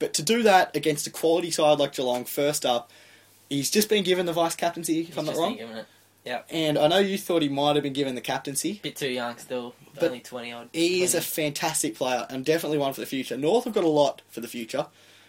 but 0.00 0.12
to 0.14 0.22
do 0.22 0.42
that 0.42 0.74
against 0.74 1.06
a 1.06 1.10
quality 1.10 1.50
side 1.50 1.78
like 1.78 1.94
Geelong, 1.94 2.24
first 2.24 2.66
up, 2.66 2.90
he's 3.48 3.70
just 3.70 3.88
been 3.88 4.02
given 4.02 4.26
the 4.26 4.32
vice 4.32 4.56
captaincy. 4.56 5.00
If 5.00 5.06
He's 5.08 5.16
I'm 5.18 5.24
not 5.26 5.30
just 5.32 5.40
wrong, 5.40 5.50
been 5.56 5.66
given 5.66 5.76
it. 5.78 5.86
Yep. 6.28 6.46
and 6.50 6.76
I 6.78 6.88
know 6.88 6.98
you 6.98 7.16
thought 7.16 7.40
he 7.40 7.48
might 7.48 7.76
have 7.76 7.82
been 7.82 7.94
given 7.94 8.14
the 8.14 8.20
captaincy. 8.20 8.80
Bit 8.82 8.96
too 8.96 9.08
young 9.08 9.38
still. 9.38 9.74
But 9.94 10.04
only 10.04 10.20
20 10.20 10.52
odd. 10.52 10.68
He 10.74 11.02
is 11.02 11.14
a 11.14 11.22
fantastic 11.22 11.94
player 11.96 12.26
and 12.28 12.44
definitely 12.44 12.76
one 12.76 12.92
for 12.92 13.00
the 13.00 13.06
future. 13.06 13.36
North 13.38 13.64
have 13.64 13.72
got 13.72 13.84
a 13.84 13.88
lot 13.88 14.20
for 14.28 14.40
the 14.40 14.46
future. 14.48 14.86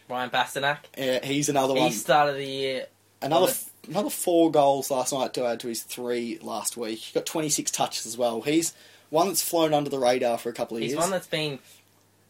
Ryan 0.09 0.29
Bastinac. 0.29 0.77
Uh, 0.97 1.25
he's 1.25 1.47
another 1.47 1.73
He 1.73 1.79
one. 1.79 1.89
He 1.89 1.95
started 1.95 2.35
the 2.35 2.45
year. 2.45 2.87
Another 3.21 3.47
f- 3.47 3.69
another 3.87 4.09
four 4.09 4.51
goals 4.51 4.91
last 4.91 5.13
night 5.13 5.33
to 5.35 5.45
add 5.45 5.59
to 5.61 5.67
his 5.67 5.83
three 5.83 6.37
last 6.41 6.75
week. 6.75 6.99
He 6.99 7.13
got 7.13 7.25
26 7.25 7.71
touches 7.71 8.05
as 8.05 8.17
well. 8.17 8.41
He's 8.41 8.73
one 9.09 9.27
that's 9.27 9.41
flown 9.41 9.73
under 9.73 9.89
the 9.89 9.99
radar 9.99 10.37
for 10.37 10.49
a 10.49 10.53
couple 10.53 10.77
of 10.77 10.81
He's 10.83 10.91
years. 10.91 10.99
He's 10.99 11.09
one 11.09 11.11
that's 11.11 11.27
been. 11.27 11.59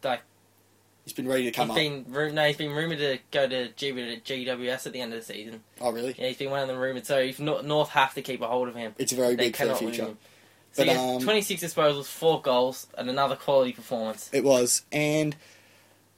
Like, 0.04 0.22
he's 1.04 1.12
been 1.12 1.28
ready 1.28 1.44
to 1.44 1.50
come 1.50 1.68
he's 1.70 2.00
up. 2.00 2.12
been 2.12 2.34
no, 2.34 2.44
he's 2.46 2.56
been 2.56 2.72
rumored 2.72 2.98
to 2.98 3.18
go 3.30 3.48
to 3.48 3.68
GWS 3.70 4.86
at 4.86 4.92
the 4.92 5.00
end 5.00 5.12
of 5.12 5.20
the 5.20 5.24
season. 5.24 5.62
Oh, 5.80 5.92
really? 5.92 6.14
Yeah, 6.18 6.28
he's 6.28 6.36
been 6.36 6.50
one 6.50 6.60
of 6.60 6.68
the 6.68 6.76
rumored. 6.76 7.06
So 7.06 7.18
if 7.18 7.38
North 7.40 7.90
have 7.90 8.14
to 8.14 8.22
keep 8.22 8.40
a 8.40 8.46
hold 8.46 8.68
of 8.68 8.74
him, 8.74 8.94
It's 8.98 9.12
a 9.12 9.16
very 9.16 9.34
they 9.36 9.46
big 9.46 9.56
for 9.56 9.66
the 9.66 9.74
future. 9.74 10.14
So 10.72 10.84
But, 10.86 10.96
um, 10.96 11.20
26 11.20 11.62
disposals, 11.62 12.04
four 12.06 12.40
goals, 12.40 12.86
and 12.96 13.10
another 13.10 13.34
quality 13.34 13.72
performance. 13.72 14.30
It 14.32 14.44
was. 14.44 14.82
And 14.92 15.34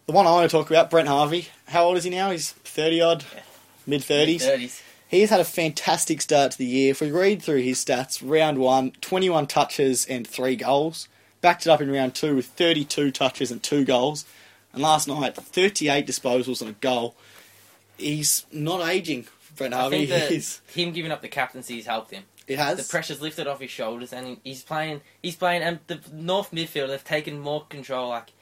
the 0.06 0.12
one 0.12 0.26
I 0.26 0.30
want 0.30 0.50
to 0.50 0.54
talk 0.56 0.68
about, 0.68 0.90
Brent 0.90 1.08
Harvey. 1.08 1.48
How 1.68 1.84
old 1.84 1.96
is 1.96 2.04
he 2.04 2.10
now? 2.10 2.30
He's 2.30 2.52
30 2.52 3.00
odd, 3.00 3.24
Yeah. 3.34 3.40
mid 3.86 4.02
30s. 4.02 4.42
30s. 4.42 4.80
He's 5.08 5.30
had 5.30 5.40
a 5.40 5.44
fantastic 5.44 6.20
start 6.22 6.52
to 6.52 6.58
the 6.58 6.66
year. 6.66 6.90
If 6.90 7.00
we 7.00 7.10
read 7.10 7.42
through 7.42 7.60
his 7.62 7.82
stats, 7.84 8.20
round 8.22 8.58
one, 8.58 8.92
21 9.02 9.46
touches 9.46 10.04
and 10.06 10.26
three 10.26 10.56
goals. 10.56 11.08
Backed 11.42 11.66
it 11.66 11.70
up 11.70 11.80
in 11.80 11.90
round 11.90 12.14
two 12.14 12.36
with 12.36 12.46
32 12.46 13.10
touches 13.10 13.50
and 13.50 13.62
two 13.62 13.84
goals. 13.84 14.24
And 14.72 14.82
last 14.82 15.06
night, 15.08 15.36
38 15.36 16.06
disposals 16.06 16.60
and 16.60 16.70
a 16.70 16.74
goal. 16.74 17.14
He's 17.98 18.46
not 18.50 18.88
aging, 18.88 19.26
Brent 19.56 19.74
Harvey. 19.74 20.06
He's, 20.28 20.60
him 20.74 20.92
giving 20.92 21.12
up 21.12 21.22
the 21.22 21.28
captaincy 21.28 21.76
has 21.76 21.86
helped 21.86 22.10
him. 22.10 22.24
it 22.46 22.58
has. 22.58 22.78
The 22.78 22.90
pressure's 22.90 23.20
lifted 23.20 23.46
off 23.46 23.60
his 23.60 23.70
shoulders, 23.70 24.12
and 24.12 24.38
he's 24.44 24.62
playing. 24.62 25.02
He's 25.22 25.36
playing, 25.36 25.62
and 25.62 25.78
the 25.86 26.00
North 26.12 26.50
midfield 26.52 26.88
have 26.88 27.04
taken 27.04 27.38
more 27.38 27.64
control. 27.66 28.08
Like 28.08 28.32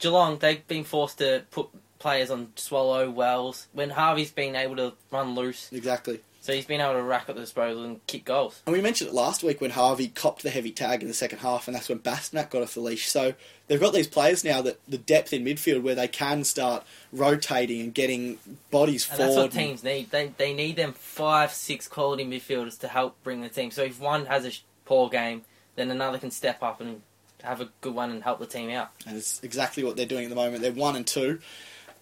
Geelong, 0.00 0.38
they've 0.38 0.66
been 0.66 0.84
forced 0.84 1.18
to 1.18 1.44
put 1.50 1.68
players 1.98 2.30
on 2.30 2.52
Swallow 2.56 3.08
Wells 3.10 3.68
when 3.72 3.90
Harvey's 3.90 4.32
been 4.32 4.56
able 4.56 4.76
to 4.76 4.94
run 5.10 5.34
loose. 5.34 5.70
Exactly. 5.72 6.20
So 6.42 6.54
he's 6.54 6.64
been 6.64 6.80
able 6.80 6.94
to 6.94 7.02
rack 7.02 7.28
up 7.28 7.34
the 7.34 7.42
disposal 7.42 7.84
and 7.84 8.04
kick 8.06 8.24
goals. 8.24 8.62
And 8.64 8.72
we 8.74 8.80
mentioned 8.80 9.08
it 9.10 9.14
last 9.14 9.42
week 9.42 9.60
when 9.60 9.70
Harvey 9.72 10.08
copped 10.08 10.42
the 10.42 10.48
heavy 10.48 10.70
tag 10.72 11.02
in 11.02 11.08
the 11.08 11.12
second 11.14 11.40
half, 11.40 11.68
and 11.68 11.74
that's 11.74 11.90
when 11.90 11.98
Bastinac 11.98 12.48
got 12.48 12.62
off 12.62 12.72
the 12.72 12.80
leash. 12.80 13.10
So 13.10 13.34
they've 13.66 13.78
got 13.78 13.92
these 13.92 14.08
players 14.08 14.42
now 14.42 14.62
that 14.62 14.80
the 14.88 14.96
depth 14.96 15.34
in 15.34 15.44
midfield 15.44 15.82
where 15.82 15.94
they 15.94 16.08
can 16.08 16.44
start 16.44 16.84
rotating 17.12 17.80
and 17.82 17.92
getting 17.92 18.38
bodies 18.70 19.06
And 19.10 19.18
forward. 19.18 19.34
that's 19.34 19.54
what 19.54 19.60
teams 19.60 19.84
need. 19.84 20.10
They 20.10 20.32
they 20.38 20.54
need 20.54 20.76
them 20.76 20.94
five, 20.94 21.52
six 21.52 21.86
quality 21.86 22.24
midfielders 22.24 22.78
to 22.80 22.88
help 22.88 23.22
bring 23.22 23.42
the 23.42 23.50
team. 23.50 23.70
So 23.70 23.82
if 23.82 24.00
one 24.00 24.24
has 24.26 24.46
a 24.46 24.52
poor 24.86 25.10
game, 25.10 25.42
then 25.76 25.90
another 25.90 26.16
can 26.18 26.30
step 26.30 26.62
up 26.62 26.80
and 26.80 27.02
have 27.42 27.60
a 27.60 27.68
good 27.82 27.94
one 27.94 28.10
and 28.10 28.22
help 28.22 28.38
the 28.38 28.46
team 28.46 28.70
out. 28.70 28.88
And 29.06 29.16
it's 29.18 29.42
exactly 29.42 29.84
what 29.84 29.96
they're 29.96 30.06
doing 30.06 30.24
at 30.24 30.30
the 30.30 30.36
moment. 30.36 30.62
They're 30.62 30.72
one 30.72 30.96
and 30.96 31.06
two, 31.06 31.40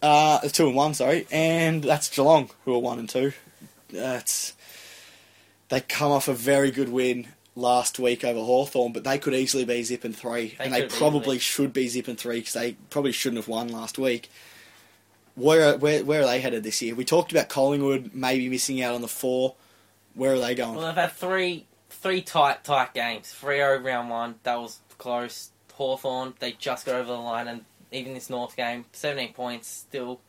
uh, 0.01 0.41
two 0.49 0.69
and 0.69 0.77
one, 0.77 0.95
sorry, 0.95 1.27
and 1.33 1.83
that's 1.83 2.09
Geelong 2.09 2.51
who 2.65 2.75
are 2.75 2.79
one 2.79 3.01
and 3.01 3.09
two. 3.09 3.33
That's 3.91 4.55
they 5.69 5.81
come 5.81 6.13
off 6.13 6.29
a 6.29 6.35
very 6.35 6.71
good 6.71 6.89
win 6.89 7.29
last 7.55 7.99
week 7.99 8.25
over 8.25 8.41
Hawthorn, 8.41 8.93
but 8.93 9.05
they 9.05 9.19
could 9.19 9.35
easily 9.35 9.65
be 9.65 9.83
zip 9.83 10.05
and 10.05 10.17
three, 10.17 10.55
They 10.59 10.65
and 10.65 10.75
they 10.75 10.87
probably 10.87 11.39
should 11.39 11.73
be 11.73 11.89
zip 11.89 12.09
and 12.09 12.19
three 12.19 12.39
because 12.39 12.55
they 12.55 12.77
probably 12.91 13.13
shouldn't 13.13 13.39
have 13.39 13.49
won 13.49 13.69
last 13.69 13.99
week. 13.99 14.31
Where 15.35 15.77
where 15.77 16.05
where 16.05 16.23
are 16.23 16.27
they 16.27 16.41
headed 16.41 16.63
this 16.63 16.81
year? 16.83 16.95
We 16.95 17.05
talked 17.05 17.33
about 17.33 17.49
Collingwood 17.49 18.13
maybe 18.15 18.49
missing 18.49 18.83
out 18.83 18.95
on 18.95 19.03
the 19.03 19.09
four. 19.09 19.55
Where 20.15 20.35
are 20.35 20.39
they 20.39 20.55
going? 20.55 20.77
Well, 20.77 20.87
they've 20.87 20.95
had 20.95 21.13
three 21.13 21.67
three 21.91 22.23
tight 22.23 22.65
tight 22.65 22.95
games. 22.95 23.35
Freo 23.39 23.83
round 23.83 24.11
one, 24.11 24.37
that 24.43 24.61
was 24.61 24.81
close. 24.99 25.51
Hawthorn, 25.75 26.35
they 26.41 26.53
just 26.53 26.87
got 26.87 26.97
over 26.97 27.13
the 27.13 27.19
line, 27.19 27.47
and 27.47 27.65
even 27.93 28.15
this 28.15 28.29
North 28.29 28.57
game, 28.57 28.85
seventeen 28.93 29.33
points, 29.33 29.69
still 29.69 30.21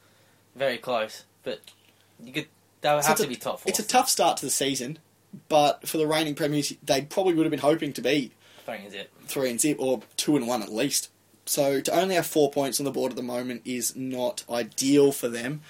very 0.55 0.77
close. 0.77 1.25
But 1.41 1.61
you 2.23 2.31
could 2.31 2.47
they 2.81 2.93
would 2.93 3.03
So 3.03 3.09
have 3.09 3.17
to 3.17 3.23
a- 3.23 3.27
be 3.27 3.35
top 3.35 3.59
four. 3.61 3.69
It's 3.69 3.79
a 3.79 3.87
tough 3.87 4.09
start 4.09 4.37
to 4.37 4.45
the 4.45 4.51
season, 4.51 4.99
but 5.47 5.87
for 5.87 5.97
the 5.97 6.07
reigning 6.07 6.35
premiers, 6.35 6.73
they 6.83 7.01
probably 7.01 7.33
would 7.33 7.45
have 7.45 7.51
been 7.51 7.59
hoping 7.59 7.93
to 7.93 8.01
be 8.01 8.31
Three 8.65 8.77
is 8.85 8.93
it. 8.93 9.11
three 9.25 9.49
and 9.49 9.59
zip 9.59 9.77
or 9.79 10.01
two 10.17 10.35
and 10.35 10.47
one 10.47 10.61
at 10.61 10.71
least. 10.71 11.09
So 11.45 11.81
to 11.81 11.91
only 11.99 12.15
have 12.15 12.27
four 12.27 12.51
points 12.51 12.79
on 12.79 12.83
the 12.85 12.91
board 12.91 13.11
at 13.11 13.15
the 13.15 13.23
moment 13.23 13.63
is 13.65 13.95
not 13.95 14.43
ideal 14.49 15.11
for 15.11 15.27
them. 15.27 15.61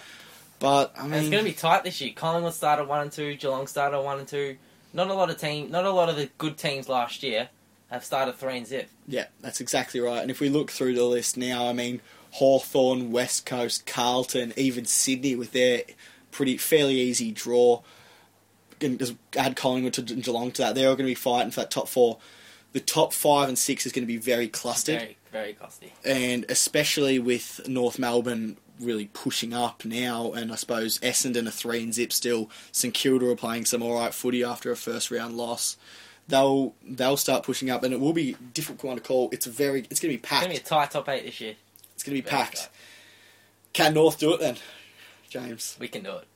But 0.59 0.93
I 0.97 1.05
And 1.05 1.15
it's 1.15 1.29
going 1.29 1.43
to 1.45 1.49
be 1.49 1.55
tight 1.55 1.85
this 1.85 2.01
year. 2.01 2.11
Collingwood 2.13 2.53
started 2.53 2.89
one 2.89 2.99
and 3.01 3.11
two. 3.11 3.35
Geelong 3.35 3.65
started 3.67 4.01
one 4.01 4.19
and 4.19 4.27
two. 4.27 4.57
Not 4.91 5.07
a 5.09 5.13
lot 5.13 5.29
of 5.29 5.37
team. 5.39 5.71
Not 5.71 5.85
a 5.85 5.91
lot 5.91 6.09
of 6.09 6.17
the 6.17 6.29
good 6.37 6.57
teams 6.57 6.89
last 6.89 7.23
year 7.23 7.47
have 7.89 8.03
started 8.03 8.35
three 8.35 8.57
and 8.57 8.67
zip. 8.67 8.89
yeah, 9.07 9.27
that's 9.39 9.61
exactly 9.61 9.99
right. 10.01 10.21
And 10.21 10.29
if 10.29 10.39
we 10.41 10.49
look 10.49 10.69
through 10.69 10.95
the 10.95 11.05
list 11.05 11.37
now, 11.37 11.65
I 11.67 11.71
mean, 11.73 12.01
Hawthorn, 12.31 13.11
West 13.11 13.45
Coast, 13.45 13.85
Carlton, 13.85 14.53
even 14.57 14.83
Sydney 14.85 15.35
with 15.35 15.53
their 15.53 15.83
pretty 16.31 16.57
fairly 16.57 16.95
easy 16.95 17.31
draw. 17.31 17.81
And 18.81 18.97
just 18.97 19.15
add 19.35 19.55
Collingwood 19.57 19.93
to 19.93 20.01
Geelong 20.01 20.51
to 20.51 20.61
that. 20.61 20.75
They're 20.75 20.87
all 20.87 20.95
going 20.95 21.05
to 21.05 21.11
be 21.11 21.15
fighting 21.15 21.51
for 21.51 21.59
that 21.61 21.71
top 21.71 21.89
four. 21.89 22.17
The 22.71 22.79
top 22.79 23.13
five 23.13 23.49
and 23.49 23.57
six 23.57 23.85
is 23.85 23.91
going 23.91 24.03
to 24.03 24.07
be 24.07 24.17
very 24.17 24.47
clustered. 24.47 24.99
Very 24.99 25.17
very 25.31 25.53
costly. 25.53 25.93
and 26.05 26.45
especially 26.49 27.19
with 27.19 27.67
North 27.67 27.99
Melbourne 27.99 28.57
really 28.79 29.09
pushing 29.13 29.53
up 29.53 29.83
now, 29.85 30.31
and 30.31 30.51
I 30.51 30.55
suppose 30.55 30.97
Essendon 30.99 31.47
are 31.47 31.51
three 31.51 31.83
and 31.83 31.93
zip 31.93 32.13
still. 32.13 32.49
St 32.71 32.93
Kilda 32.93 33.29
are 33.29 33.35
playing 33.35 33.65
some 33.65 33.83
all 33.83 33.95
right 33.95 34.13
footy 34.13 34.43
after 34.43 34.71
a 34.71 34.75
first 34.75 35.11
round 35.11 35.35
loss. 35.37 35.77
They'll 36.27 36.73
they'll 36.87 37.17
start 37.17 37.43
pushing 37.43 37.69
up, 37.69 37.83
and 37.83 37.93
it 37.93 37.99
will 37.99 38.13
be 38.13 38.35
difficult 38.53 38.83
one 38.85 38.95
to 38.97 39.03
call. 39.03 39.29
It's 39.31 39.45
very 39.45 39.81
it's 39.89 39.99
going 39.99 40.11
to 40.13 40.17
be 40.17 40.21
packed. 40.21 40.45
It's 40.45 40.47
going 40.47 40.55
to 40.55 40.61
be 40.61 40.65
a 40.65 40.69
tight 40.69 40.91
top 40.91 41.09
eight 41.09 41.25
this 41.25 41.41
year. 41.41 41.55
it's 41.93 42.03
going 42.03 42.15
to 42.15 42.23
be 42.23 42.27
very 42.27 42.41
packed. 42.43 42.57
tight. 42.57 42.69
Can 43.73 43.93
North 43.93 44.17
do 44.19 44.33
it 44.33 44.39
then, 44.39 44.55
James? 45.29 45.77
We 45.79 45.87
can 45.87 46.03
do 46.03 46.11
it. 46.17 46.27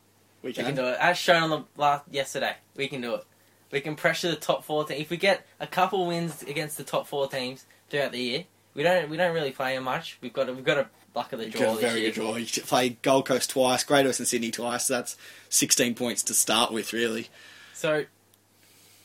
We 0.42 0.50
We 0.50 0.54
can. 0.54 0.66
can 0.66 0.76
do 0.76 0.86
it. 0.86 0.98
As 1.00 1.18
shown 1.18 1.44
on 1.44 1.50
the 1.50 1.64
last 1.82 2.04
yesterday, 2.12 2.56
we 2.76 2.88
can 2.88 3.02
do 3.02 3.16
it. 3.16 3.26
We 3.72 3.82
can 3.82 3.96
pressure 3.96 4.30
the 4.30 4.36
top 4.36 4.64
four 4.64 4.86
teams. 4.86 5.02
If 5.02 5.10
we 5.10 5.18
get 5.18 5.46
a 5.60 5.66
couple 5.68 6.06
wins 6.06 6.44
against 6.44 6.78
the 6.78 6.84
top 6.84 7.08
four 7.08 7.28
teams 7.28 7.66
throughout 7.90 8.12
the 8.12 8.20
year, 8.20 8.44
we 8.76 8.84
don't 8.84 9.10
we 9.10 9.18
don't 9.18 9.34
really 9.34 9.52
play 9.52 9.76
them 9.76 9.86
much. 9.86 10.18
We've 10.22 10.34
got 10.34 10.48
a, 10.50 10.54
we've 10.54 10.64
got 10.64 10.78
a 10.78 10.88
luck 11.16 11.34
of 11.34 11.40
the 11.40 11.48
draw 11.50 11.74
very 11.76 12.02
year. 12.02 12.10
good 12.12 12.16
draw. 12.22 12.36
You 12.36 12.46
played 12.64 13.02
Gold 13.02 13.26
Coast 13.28 13.50
twice, 13.52 13.84
Great 13.84 14.06
Western 14.06 14.26
Sydney 14.26 14.52
twice. 14.52 14.86
So 14.88 14.94
that's 14.96 15.18
16 15.50 15.96
points 15.96 16.22
to 16.24 16.34
start 16.34 16.72
with, 16.72 16.94
really. 16.94 17.30
So 17.74 18.06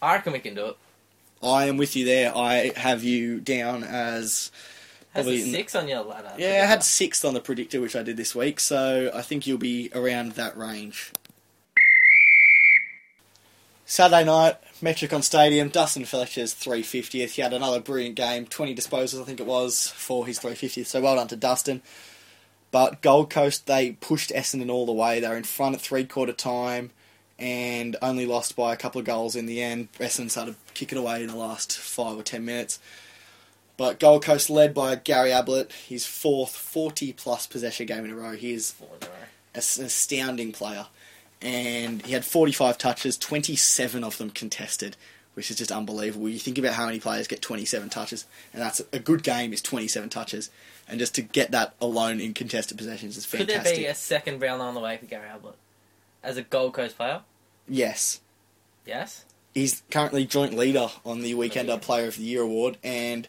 I 0.03 0.15
reckon 0.15 0.33
we 0.33 0.39
can 0.41 0.55
do 0.55 0.67
it. 0.67 0.77
I 1.43 1.67
am 1.67 1.77
with 1.77 1.95
you 1.97 2.05
there. 2.05 2.37
I 2.37 2.73
have 2.77 3.05
you 3.05 3.41
down 3.41 3.85
as 3.85 4.51
Probably 5.23 5.43
a 5.43 5.47
six 5.47 5.75
on 5.75 5.89
your 5.89 6.03
ladder. 6.03 6.33
yeah. 6.39 6.61
I 6.63 6.67
had 6.67 6.83
sixth 6.83 7.25
on 7.25 7.35
the 7.35 7.41
predictor, 7.41 7.81
which 7.81 7.97
I 7.97 8.03
did 8.03 8.17
this 8.17 8.35
week. 8.35 8.61
So 8.61 9.11
I 9.15 9.23
think 9.23 9.47
you'll 9.47 9.59
be 9.59 9.91
around 9.95 10.33
that 10.33 10.57
range. 10.57 11.13
Saturday 13.85 14.25
night, 14.25 14.57
Metricon 14.83 15.23
Stadium, 15.23 15.71
Dustin 15.71 16.05
Fletcher's 16.05 16.55
350th. 16.55 17.31
He 17.31 17.43
had 17.43 17.55
another 17.55 17.81
brilliant 17.81 18.17
game, 18.17 18.45
20 18.45 18.75
disposals, 18.75 19.23
I 19.23 19.25
think 19.25 19.41
it 19.41 19.47
was, 19.47 19.89
for 19.89 20.27
his 20.27 20.39
350th. 20.39 20.85
So 20.85 21.01
well 21.01 21.17
done 21.17 21.29
to 21.29 21.37
Dustin. 21.37 21.81
But 22.71 23.01
Gold 23.01 23.31
Coast, 23.31 23.67
they 23.67 23.93
pushed 23.93 24.31
Essendon 24.31 24.71
all 24.71 24.85
the 24.85 24.93
way. 24.93 25.21
They 25.21 25.29
were 25.29 25.39
in 25.39 25.45
front 25.45 25.75
at 25.75 25.81
three 25.81 26.05
quarter 26.05 26.35
time 26.35 26.91
and 27.39 27.97
only 28.03 28.27
lost 28.27 28.57
by 28.57 28.73
a 28.73 28.77
couple 28.77 28.99
of 28.99 29.07
goals 29.07 29.35
in 29.37 29.47
the 29.47 29.63
end. 29.63 29.89
Essendon 29.95 30.31
started 30.31 30.57
kicking 30.75 30.99
away 30.99 31.23
in 31.23 31.29
the 31.29 31.37
last 31.37 31.79
five 31.79 32.19
or 32.19 32.23
ten 32.23 32.45
minutes. 32.45 32.79
But 33.79 33.99
Gold 34.01 34.25
Coast 34.25 34.51
led 34.51 34.75
by 34.75 34.97
Gary 34.97 35.33
Ablett, 35.33 35.73
his 35.73 36.05
fourth 36.05 36.55
40 36.55 37.15
plus 37.15 37.47
possession 37.47 37.87
game 37.87 38.05
in 38.05 38.11
a 38.11 38.15
row. 38.15 38.33
He 38.33 38.53
is 38.53 38.73
Four 38.73 38.89
in 39.01 39.07
a 39.07 39.11
row. 39.11 39.15
an 39.55 39.85
astounding 39.87 40.53
player. 40.53 40.89
And 41.41 42.03
he 42.05 42.13
had 42.13 42.25
45 42.25 42.77
touches, 42.77 43.17
27 43.17 44.03
of 44.03 44.19
them 44.19 44.31
contested, 44.31 44.97
which 45.35 45.49
is 45.53 45.57
just 45.59 45.71
unbelievable. 45.71 46.29
You 46.29 46.41
think 46.41 46.59
about 46.59 46.75
how 46.75 46.87
many 46.87 46.99
players 46.99 47.29
get 47.29 47.41
27 47.41 47.89
touches, 47.91 48.27
and 48.53 48.61
that's 48.61 48.83
a 48.93 48.99
good 48.99 49.23
game 49.23 49.53
is 49.53 49.63
27 49.63 50.09
touches. 50.11 50.51
And 50.89 50.99
just 50.99 51.15
to 51.15 51.23
get 51.23 51.53
that 51.53 51.75
alone 51.81 52.19
in 52.21 52.35
contested 52.35 52.77
possessions 52.77 53.17
is 53.17 53.25
fantastic. 53.27 53.57
Could 53.57 53.65
there 53.67 53.77
be 53.77 53.87
a 53.87 53.95
second 53.95 54.43
round 54.43 54.61
on 54.61 54.75
the 54.75 54.81
way 54.81 54.97
for 54.97 55.07
Gary 55.07 55.29
Ablett 55.29 55.55
as 56.25 56.37
a 56.37 56.43
Gold 56.43 56.75
Coast 56.75 56.97
player? 56.97 57.21
Yes. 57.69 58.21
Yes. 58.85 59.25
He's 59.55 59.85
currently 59.93 60.25
joint 60.27 60.55
leader 60.55 60.89
on 61.05 61.21
the 61.21 61.35
Weekender. 61.35 61.81
Player 61.81 62.09
of 62.09 62.17
the 62.17 62.25
Year 62.25 62.43
award, 62.43 62.79
and 62.83 63.29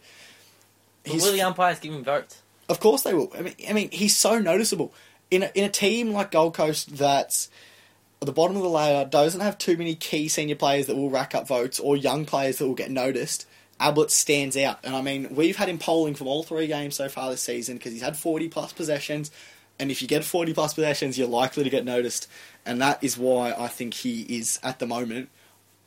But 1.10 1.22
will 1.22 1.34
the 1.34 1.42
umpires 1.42 1.80
give 1.80 1.94
him 1.94 2.04
votes? 2.04 2.42
Of 2.68 2.80
course 2.80 3.04
they 3.04 3.14
will. 3.14 3.32
I 3.38 3.42
mean, 3.42 3.56
I 3.68 3.74
mean, 3.74 3.90
he's 3.92 4.16
so 4.16 4.40
noticeable 4.40 4.94
in 5.32 5.44
a, 5.44 5.52
in 5.56 5.64
a 5.64 5.70
team 5.70 6.12
like 6.12 6.32
Gold 6.32 6.54
Coast 6.54 6.98
that's 6.98 7.50
at 8.22 8.26
the 8.26 8.32
bottom 8.32 8.56
of 8.56 8.64
the 8.64 8.70
ladder 8.70 9.10
doesn't 9.10 9.42
have 9.42 9.58
too 9.58 9.78
many 9.78 9.96
key 9.96 10.28
senior 10.28 10.56
players 10.56 10.88
that 10.88 10.96
will 10.96 11.10
rack 11.10 11.34
up 11.34 11.48
votes 11.48 11.80
or 11.80 11.96
young 11.96 12.26
players 12.26 12.58
that 12.58 12.68
will 12.68 12.76
get 12.76 12.92
noticed. 12.92 13.46
Ablett 13.80 14.12
stands 14.12 14.58
out, 14.58 14.80
and 14.84 14.94
I 14.94 15.02
mean, 15.02 15.34
we've 15.34 15.56
had 15.56 15.70
him 15.70 15.78
polling 15.78 16.14
from 16.14 16.28
all 16.28 16.44
three 16.44 16.68
games 16.68 16.96
so 16.96 17.08
far 17.08 17.30
this 17.30 17.42
season 17.42 17.78
because 17.78 17.94
he's 17.94 18.02
had 18.02 18.18
forty 18.18 18.50
plus 18.50 18.74
possessions, 18.74 19.32
and 19.80 19.90
if 19.90 20.02
you 20.02 20.08
get 20.08 20.26
forty 20.26 20.54
plus 20.54 20.74
possessions, 20.74 21.18
you're 21.18 21.30
likely 21.30 21.64
to 21.64 21.70
get 21.70 21.86
noticed, 21.86 22.28
and 22.66 22.82
that 22.82 23.02
is 23.02 23.18
why 23.18 23.54
I 23.58 23.70
think 23.70 23.94
he 23.94 24.24
is 24.24 24.60
at 24.64 24.80
the 24.80 24.86
moment 24.86 25.30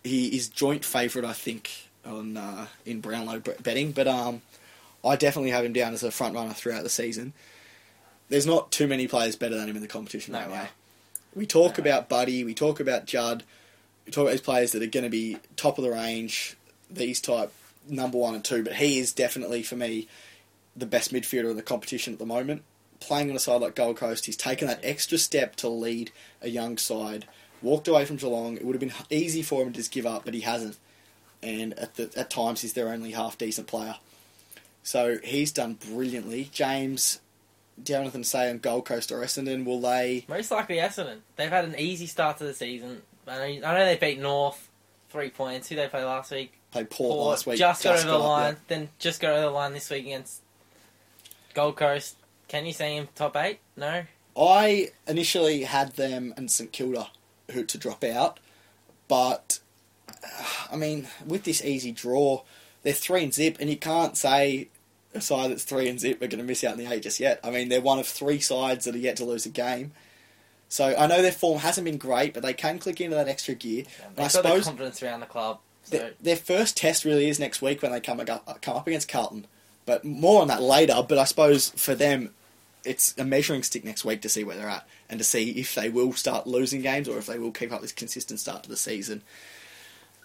he 0.03 0.35
is 0.35 0.49
joint 0.49 0.87
favourite. 0.87 1.29
I 1.29 1.35
think 1.35 1.91
on 2.07 2.39
uh, 2.39 2.67
in 2.87 3.03
Brownlow 3.03 3.41
betting, 3.63 3.93
but 3.93 4.09
um. 4.09 4.41
I 5.05 5.17
definitely 5.17 5.51
have 5.51 5.65
him 5.65 5.73
down 5.73 5.95
as 5.95 6.03
a 6.03 6.11
front 6.11 6.35
runner 6.35 6.53
throughout 6.53 6.83
the 6.83 6.89
season. 6.89 7.33
There's 8.29 8.47
not 8.47 8.71
too 8.71 8.87
many 8.87 9.07
players 9.09 9.37
better 9.37 9.57
than 9.57 9.69
him 9.69 9.77
in 9.77 9.83
the 9.83 9.89
competition 9.89 10.33
No 10.33 10.41
right 10.41 10.49
way. 10.51 10.55
now. 10.57 10.69
We 11.35 11.47
talk 11.47 11.79
No 11.79 11.85
way. 11.85 11.91
about 11.91 12.09
Buddy, 12.09 12.45
we 12.45 12.55
talk 12.55 12.81
about 12.81 13.07
Judd, 13.07 13.43
we 14.07 14.13
talk 14.13 14.23
about 14.23 14.33
these 14.33 14.41
players 14.41 14.73
that 14.73 14.83
are 14.83 14.87
going 14.87 15.05
to 15.05 15.11
be 15.11 15.39
top 15.57 15.79
of 15.79 15.85
the 15.85 15.91
range, 15.91 16.57
these 16.91 17.21
type 17.21 17.53
number 17.89 18.19
one 18.19 18.35
and 18.35 18.45
two, 18.45 18.63
but 18.63 18.75
he 18.75 18.99
is 18.99 19.13
definitely 19.13 19.63
for 19.63 19.77
me 19.77 20.09
the 20.77 20.87
best 20.87 21.13
midfielder 21.13 21.51
in 21.51 21.57
the 21.57 21.63
competition 21.63 22.13
at 22.13 22.19
the 22.19 22.27
moment. 22.27 22.63
Playing 23.01 23.31
on 23.31 23.37
a 23.37 23.41
side 23.41 23.61
like 23.61 23.75
Gold 23.75 23.97
Coast, 23.97 24.27
he's 24.27 24.37
taken 24.37 24.69
that 24.69 24.81
extra 24.85 25.19
step 25.19 25.57
to 25.57 25.69
lead 25.69 26.13
a 26.41 26.49
young 26.49 26.79
side. 26.79 27.27
Walked 27.61 27.89
away 27.89 28.05
from 28.05 28.17
Geelong. 28.17 28.57
It 28.57 28.65
would 28.65 28.75
have 28.75 28.81
been 28.81 28.93
easy 29.11 29.43
for 29.43 29.63
him 29.63 29.73
to 29.73 29.77
just 29.79 29.91
give 29.91 30.07
up, 30.07 30.25
but 30.25 30.35
he 30.35 30.41
hasn't. 30.41 30.79
And 31.43 31.77
at 31.79 31.97
the, 31.97 32.11
at 32.17 32.31
times, 32.31 32.61
he's 32.63 32.73
their 32.75 32.89
only 32.89 33.11
half 33.11 33.37
decent 33.37 33.67
player. 33.67 33.97
So 34.83 35.19
he's 35.23 35.53
done 35.53 35.75
brilliantly. 35.75 36.51
James, 36.53 37.21
do 37.83 37.93
you 37.93 37.95
have 37.97 38.03
anything 38.03 38.23
to 38.23 38.29
say 38.29 38.51
on 38.51 38.59
Gold 38.59 38.85
Coast 38.85 39.13
or 39.13 39.21
Essendon? 39.21 39.65
Will 39.65 39.81
they? 39.81 40.25
Most 40.29 40.51
likely 40.51 40.77
Essendon. 40.77 41.19
They've 41.37 41.51
had 41.51 41.65
an 41.65 41.77
easy 41.79 42.07
start 42.07 42.39
to 42.39 42.45
the 42.45 42.55
season. 42.55 43.03
I 43.27 43.37
know, 43.37 43.69
I 43.69 43.79
know 43.79 43.85
they 43.85 43.97
beat 43.97 44.21
North 44.21 44.69
three 45.11 45.31
points. 45.31 45.69
Who 45.69 45.77
they 45.77 45.89
play 45.89 46.05
last 46.05 46.31
week? 46.33 46.53
Played 46.73 46.91
Port, 46.91 47.13
Port 47.13 47.29
last 47.29 47.47
week. 47.47 47.59
just 47.59 47.85
got 47.85 47.99
over 47.99 48.09
the 48.09 48.19
line. 48.19 48.57
Then 48.69 48.89
just 48.99 49.21
got 49.21 49.33
over 49.33 49.43
the 49.43 49.51
line 49.51 49.73
this 49.73 49.89
week 49.91 50.07
against 50.07 50.43
Gold 51.55 51.77
Coast. 51.77 52.17
Can 52.49 52.67
you 52.67 52.73
see 52.73 52.97
him 52.97 53.09
top 53.15 53.37
eight? 53.37 53.61
No. 53.77 54.05
I 54.37 54.91
initially 55.07 55.65
had 55.65 55.95
them 55.97 56.33
and 56.37 56.51
St 56.51 56.73
Kilda 56.73 57.11
who 57.51 57.65
to 57.65 57.79
drop 57.79 58.03
out, 58.03 58.41
but 59.09 59.61
uh, 60.09 60.45
I 60.73 60.77
mean, 60.77 61.07
with 61.27 61.45
this 61.45 61.63
easy 61.63 61.93
draw, 61.93 62.43
they're 62.83 62.93
three 62.93 63.25
and 63.25 63.35
zip, 63.35 63.57
and 63.61 63.71
you 63.71 63.77
can't 63.77 64.17
say 64.17 64.69
a 65.15 65.21
side 65.21 65.51
that's 65.51 65.65
three 65.65 65.89
and 65.89 66.01
zip 66.01 66.23
are 66.23 66.27
going 66.27 66.39
to 66.39 66.45
miss 66.45 66.65
out 66.65 66.79
in 66.79 66.85
the 66.85 66.93
eight 66.93 67.03
just 67.03 67.21
yet. 67.21 67.41
I 67.45 67.51
mean, 67.51 67.69
they're 67.69 67.81
one 67.81 67.99
of 67.99 68.07
three 68.07 68.41
sides 68.41 68.85
that 68.85 68.95
are 68.95 68.99
yet 68.99 69.17
to 69.17 69.25
lose 69.25 69.47
a 69.47 69.51
game. 69.51 69.93
So 70.69 70.95
I 70.97 71.07
know 71.07 71.21
their 71.21 71.33
form 71.33 71.59
hasn't 71.59 71.85
been 71.85 71.99
great, 71.99 72.33
but 72.33 72.43
they 72.43 72.55
can 72.55 72.79
click 72.79 73.01
into 73.01 73.15
that 73.15 73.29
extra 73.29 73.55
gear. 73.55 73.85
And 74.07 74.17
They've 74.17 74.21
I 74.21 74.23
got 74.23 74.31
suppose 74.31 74.65
the 74.65 74.71
confidence 74.71 75.03
around 75.03 75.21
the 75.21 75.27
club. 75.27 75.59
So 75.85 75.99
Their, 75.99 76.11
their 76.21 76.37
first 76.37 76.77
test 76.79 77.05
really 77.05 77.29
is 77.29 77.39
next 77.39 77.61
week 77.61 77.83
when 77.83 77.93
they 77.93 78.01
come 78.01 78.25
come 78.25 78.77
up 78.77 78.87
against 78.87 79.09
Carlton. 79.09 79.47
But 79.85 80.05
more 80.05 80.41
on 80.41 80.49
that 80.49 80.63
later. 80.63 81.05
But 81.07 81.19
I 81.19 81.25
suppose 81.25 81.71
for 81.71 81.95
them, 81.95 82.31
it's 82.85 83.15
a 83.19 83.25
measuring 83.25 83.63
stick 83.63 83.85
next 83.85 84.05
week 84.05 84.23
to 84.23 84.29
see 84.29 84.45
where 84.45 84.57
they're 84.57 84.69
at 84.69 84.87
and 85.11 85.19
to 85.19 85.25
see 85.25 85.51
if 85.51 85.75
they 85.75 85.89
will 85.89 86.15
start 86.15 86.47
losing 86.47 86.81
games 86.81 87.07
or 87.07 87.19
if 87.19 87.27
they 87.27 87.39
will 87.39 87.53
keep 87.53 87.71
up 87.71 87.83
this 87.83 87.93
consistent 87.93 88.41
start 88.41 88.63
to 88.63 88.69
the 88.69 88.77
season. 88.77 89.23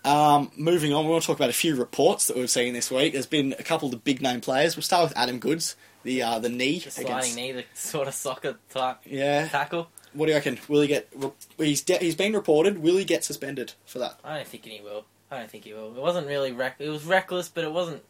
Um, 0.07 0.51
moving 0.55 0.93
on, 0.93 1.03
we 1.05 1.11
want 1.11 1.23
to 1.23 1.27
talk 1.27 1.35
about 1.37 1.49
a 1.49 1.53
few 1.53 1.75
reports 1.75 2.27
that 2.27 2.37
we've 2.37 2.49
seen 2.49 2.73
this 2.73 2.89
week. 2.89 3.11
There's 3.13 3.25
been 3.25 3.53
a 3.59 3.63
couple 3.63 3.87
of 3.87 3.91
the 3.91 3.97
big 3.97 4.21
name 4.21 4.39
players. 4.39 4.75
We'll 4.77 4.83
start 4.83 5.09
with 5.09 5.17
Adam 5.17 5.37
Goodes, 5.39 5.75
the 6.03 6.21
uh, 6.23 6.39
the 6.39 6.49
knee 6.49 6.79
the 6.79 6.91
sliding 6.91 7.11
against. 7.13 7.35
knee, 7.35 7.51
the 7.51 7.65
sort 7.73 8.07
of 8.07 8.13
soccer 8.13 8.57
type 8.69 8.99
Yeah. 9.05 9.47
tackle. 9.49 9.89
What 10.13 10.27
do 10.27 10.31
you 10.31 10.37
reckon? 10.37 10.59
Will 10.69 10.81
he 10.81 10.87
get? 10.87 11.09
He's 11.57 11.81
de- 11.81 11.97
he's 11.97 12.15
been 12.15 12.31
reported. 12.33 12.79
Will 12.81 12.95
he 12.95 13.03
get 13.03 13.23
suspended 13.25 13.73
for 13.85 13.99
that? 13.99 14.19
I 14.23 14.37
don't 14.37 14.47
think 14.47 14.63
he 14.63 14.79
will. 14.81 15.05
I 15.29 15.39
don't 15.39 15.51
think 15.51 15.65
he 15.65 15.73
will. 15.73 15.87
It 15.95 16.01
wasn't 16.01 16.27
really 16.27 16.53
reck. 16.53 16.77
It 16.79 16.87
was 16.89 17.03
reckless, 17.03 17.49
but 17.49 17.65
it 17.65 17.71
wasn't. 17.73 18.01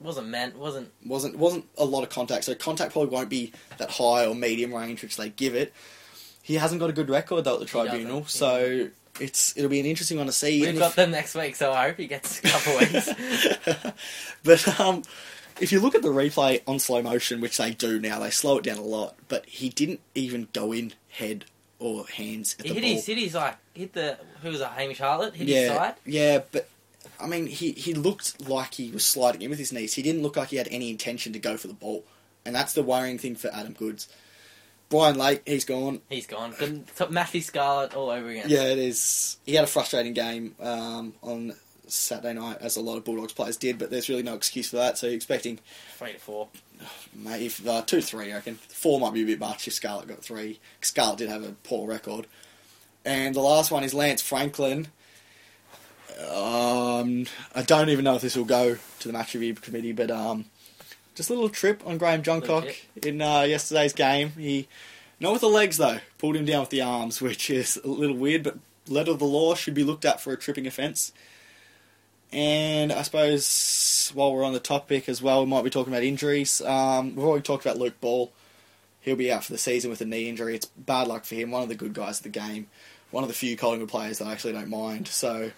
Wasn't 0.00 0.28
meant. 0.28 0.56
Wasn't. 0.56 0.92
wasn't 1.04 1.38
wasn't 1.38 1.64
a 1.78 1.84
lot 1.84 2.02
of 2.04 2.10
contact, 2.10 2.44
so 2.44 2.54
contact 2.54 2.92
probably 2.92 3.08
won't 3.10 3.30
be 3.30 3.52
that 3.78 3.90
high 3.90 4.26
or 4.26 4.34
medium 4.34 4.72
range 4.74 5.02
which 5.02 5.16
they 5.16 5.30
give 5.30 5.54
it. 5.54 5.72
He 6.42 6.54
hasn't 6.54 6.80
got 6.80 6.88
a 6.90 6.92
good 6.92 7.10
record 7.10 7.44
though 7.44 7.54
at 7.54 7.60
the 7.60 7.66
tribunal, 7.66 8.24
so 8.26 8.90
it's 9.20 9.56
it'll 9.56 9.70
be 9.70 9.80
an 9.80 9.86
interesting 9.86 10.16
one 10.18 10.26
to 10.26 10.32
see. 10.32 10.60
We've 10.60 10.78
got 10.78 10.90
if- 10.90 10.96
them 10.96 11.10
next 11.10 11.34
week, 11.34 11.56
so 11.56 11.72
I 11.72 11.88
hope 11.88 11.96
he 11.98 12.06
gets 12.06 12.38
a 12.40 12.42
couple 12.42 12.78
weeks. 12.78 13.08
but 14.44 14.80
um, 14.80 15.02
if 15.60 15.72
you 15.72 15.80
look 15.80 15.94
at 15.94 16.02
the 16.02 16.08
replay 16.08 16.62
on 16.66 16.78
slow 16.78 17.02
motion, 17.02 17.40
which 17.40 17.56
they 17.58 17.70
do 17.72 17.98
now, 17.98 18.18
they 18.20 18.30
slow 18.30 18.58
it 18.58 18.64
down 18.64 18.78
a 18.78 18.82
lot. 18.82 19.14
But 19.28 19.46
he 19.46 19.68
didn't 19.68 20.00
even 20.14 20.48
go 20.52 20.72
in 20.72 20.92
head 21.08 21.44
or 21.78 22.06
hands 22.06 22.56
at 22.58 22.66
He 22.66 22.70
the 22.70 22.74
hit 22.74 22.82
ball. 22.82 22.90
his, 22.94 23.06
hit 23.06 23.18
his 23.18 23.34
like 23.34 23.56
hit 23.74 23.92
the 23.92 24.18
who 24.42 24.50
was 24.50 24.60
it 24.60 24.68
Hamish 24.68 24.98
Hartlett 24.98 25.34
hit 25.34 25.48
yeah, 25.48 25.60
his 25.60 25.68
side. 25.70 25.94
yeah, 26.04 26.40
but 26.52 26.68
I 27.20 27.26
mean, 27.26 27.46
he 27.46 27.72
he 27.72 27.94
looked 27.94 28.48
like 28.48 28.74
he 28.74 28.90
was 28.90 29.04
sliding 29.04 29.42
in 29.42 29.50
with 29.50 29.58
his 29.58 29.72
knees. 29.72 29.94
He 29.94 30.02
didn't 30.02 30.22
look 30.22 30.36
like 30.36 30.48
he 30.48 30.56
had 30.56 30.68
any 30.70 30.90
intention 30.90 31.32
to 31.32 31.38
go 31.38 31.56
for 31.56 31.66
the 31.68 31.74
ball, 31.74 32.04
and 32.44 32.54
that's 32.54 32.72
the 32.74 32.82
worrying 32.82 33.18
thing 33.18 33.34
for 33.34 33.48
Adam 33.52 33.72
Goodes. 33.72 34.08
Brian 34.88 35.18
Lake, 35.18 35.42
he's 35.46 35.64
gone. 35.64 36.00
He's 36.08 36.26
gone. 36.26 36.54
The, 36.58 36.80
t- 37.06 37.10
Matthew 37.12 37.42
Scarlett 37.42 37.94
all 37.94 38.10
over 38.10 38.28
again. 38.28 38.46
Yeah, 38.48 38.64
it 38.64 38.78
is. 38.78 39.36
He 39.44 39.54
had 39.54 39.64
a 39.64 39.68
frustrating 39.68 40.14
game 40.14 40.54
um, 40.60 41.14
on 41.22 41.54
Saturday 41.86 42.34
night, 42.34 42.58
as 42.60 42.76
a 42.76 42.80
lot 42.80 42.96
of 42.96 43.04
Bulldogs 43.04 43.32
players 43.32 43.56
did, 43.56 43.78
but 43.78 43.90
there's 43.90 44.08
really 44.08 44.22
no 44.22 44.34
excuse 44.34 44.70
for 44.70 44.76
that. 44.76 44.98
So 44.98 45.06
you're 45.06 45.16
expecting 45.16 45.58
three 45.96 46.12
to 46.12 46.18
four. 46.18 46.48
maybe 47.14 47.46
if, 47.46 47.66
uh, 47.66 47.82
two, 47.82 48.00
three, 48.00 48.32
I 48.32 48.36
reckon. 48.36 48.54
Four 48.54 49.00
might 49.00 49.12
be 49.12 49.22
a 49.22 49.26
bit 49.26 49.40
much 49.40 49.68
if 49.68 49.74
Scarlett 49.74 50.08
got 50.08 50.22
three. 50.22 50.58
Scarlett 50.80 51.18
did 51.18 51.28
have 51.28 51.44
a 51.44 51.52
poor 51.64 51.88
record. 51.88 52.26
And 53.04 53.34
the 53.34 53.40
last 53.40 53.70
one 53.70 53.84
is 53.84 53.94
Lance 53.94 54.22
Franklin. 54.22 54.88
Um, 56.30 57.26
I 57.54 57.62
don't 57.62 57.90
even 57.90 58.04
know 58.04 58.16
if 58.16 58.22
this 58.22 58.36
will 58.36 58.44
go 58.44 58.76
to 59.00 59.06
the 59.06 59.12
match 59.12 59.34
review 59.34 59.54
committee, 59.54 59.92
but 59.92 60.10
um, 60.10 60.46
just 61.18 61.30
a 61.30 61.34
little 61.34 61.48
trip 61.48 61.82
on 61.84 61.98
Graham 61.98 62.22
Johncock 62.22 62.72
in 63.04 63.20
uh, 63.20 63.40
yesterday's 63.40 63.92
game. 63.92 64.30
He 64.38 64.68
not 65.18 65.32
with 65.32 65.40
the 65.40 65.48
legs 65.48 65.76
though, 65.76 65.98
pulled 66.16 66.36
him 66.36 66.44
down 66.44 66.60
with 66.60 66.70
the 66.70 66.80
arms, 66.80 67.20
which 67.20 67.50
is 67.50 67.76
a 67.84 67.88
little 67.88 68.16
weird, 68.16 68.44
but 68.44 68.58
letter 68.86 69.10
of 69.10 69.18
the 69.18 69.24
law 69.24 69.56
should 69.56 69.74
be 69.74 69.82
looked 69.82 70.04
at 70.04 70.20
for 70.20 70.32
a 70.32 70.36
tripping 70.36 70.66
offence. 70.66 71.12
And 72.32 72.92
I 72.92 73.02
suppose 73.02 74.12
while 74.14 74.32
we're 74.32 74.44
on 74.44 74.52
the 74.52 74.60
topic 74.60 75.08
as 75.08 75.20
well, 75.20 75.44
we 75.44 75.50
might 75.50 75.64
be 75.64 75.70
talking 75.70 75.92
about 75.92 76.04
injuries. 76.04 76.60
Um, 76.60 77.16
we've 77.16 77.26
already 77.26 77.42
talked 77.42 77.66
about 77.66 77.78
Luke 77.78 78.00
Ball. 78.00 78.30
He'll 79.00 79.16
be 79.16 79.32
out 79.32 79.42
for 79.42 79.52
the 79.52 79.58
season 79.58 79.90
with 79.90 80.00
a 80.00 80.04
knee 80.04 80.28
injury. 80.28 80.54
It's 80.54 80.66
bad 80.66 81.08
luck 81.08 81.24
for 81.24 81.34
him. 81.34 81.50
One 81.50 81.64
of 81.64 81.68
the 81.68 81.74
good 81.74 81.94
guys 81.94 82.18
of 82.18 82.22
the 82.22 82.28
game. 82.28 82.68
One 83.10 83.24
of 83.24 83.28
the 83.28 83.34
few 83.34 83.56
Collingwood 83.56 83.88
players 83.88 84.18
that 84.18 84.28
I 84.28 84.32
actually 84.32 84.52
don't 84.52 84.68
mind. 84.68 85.08
So 85.08 85.50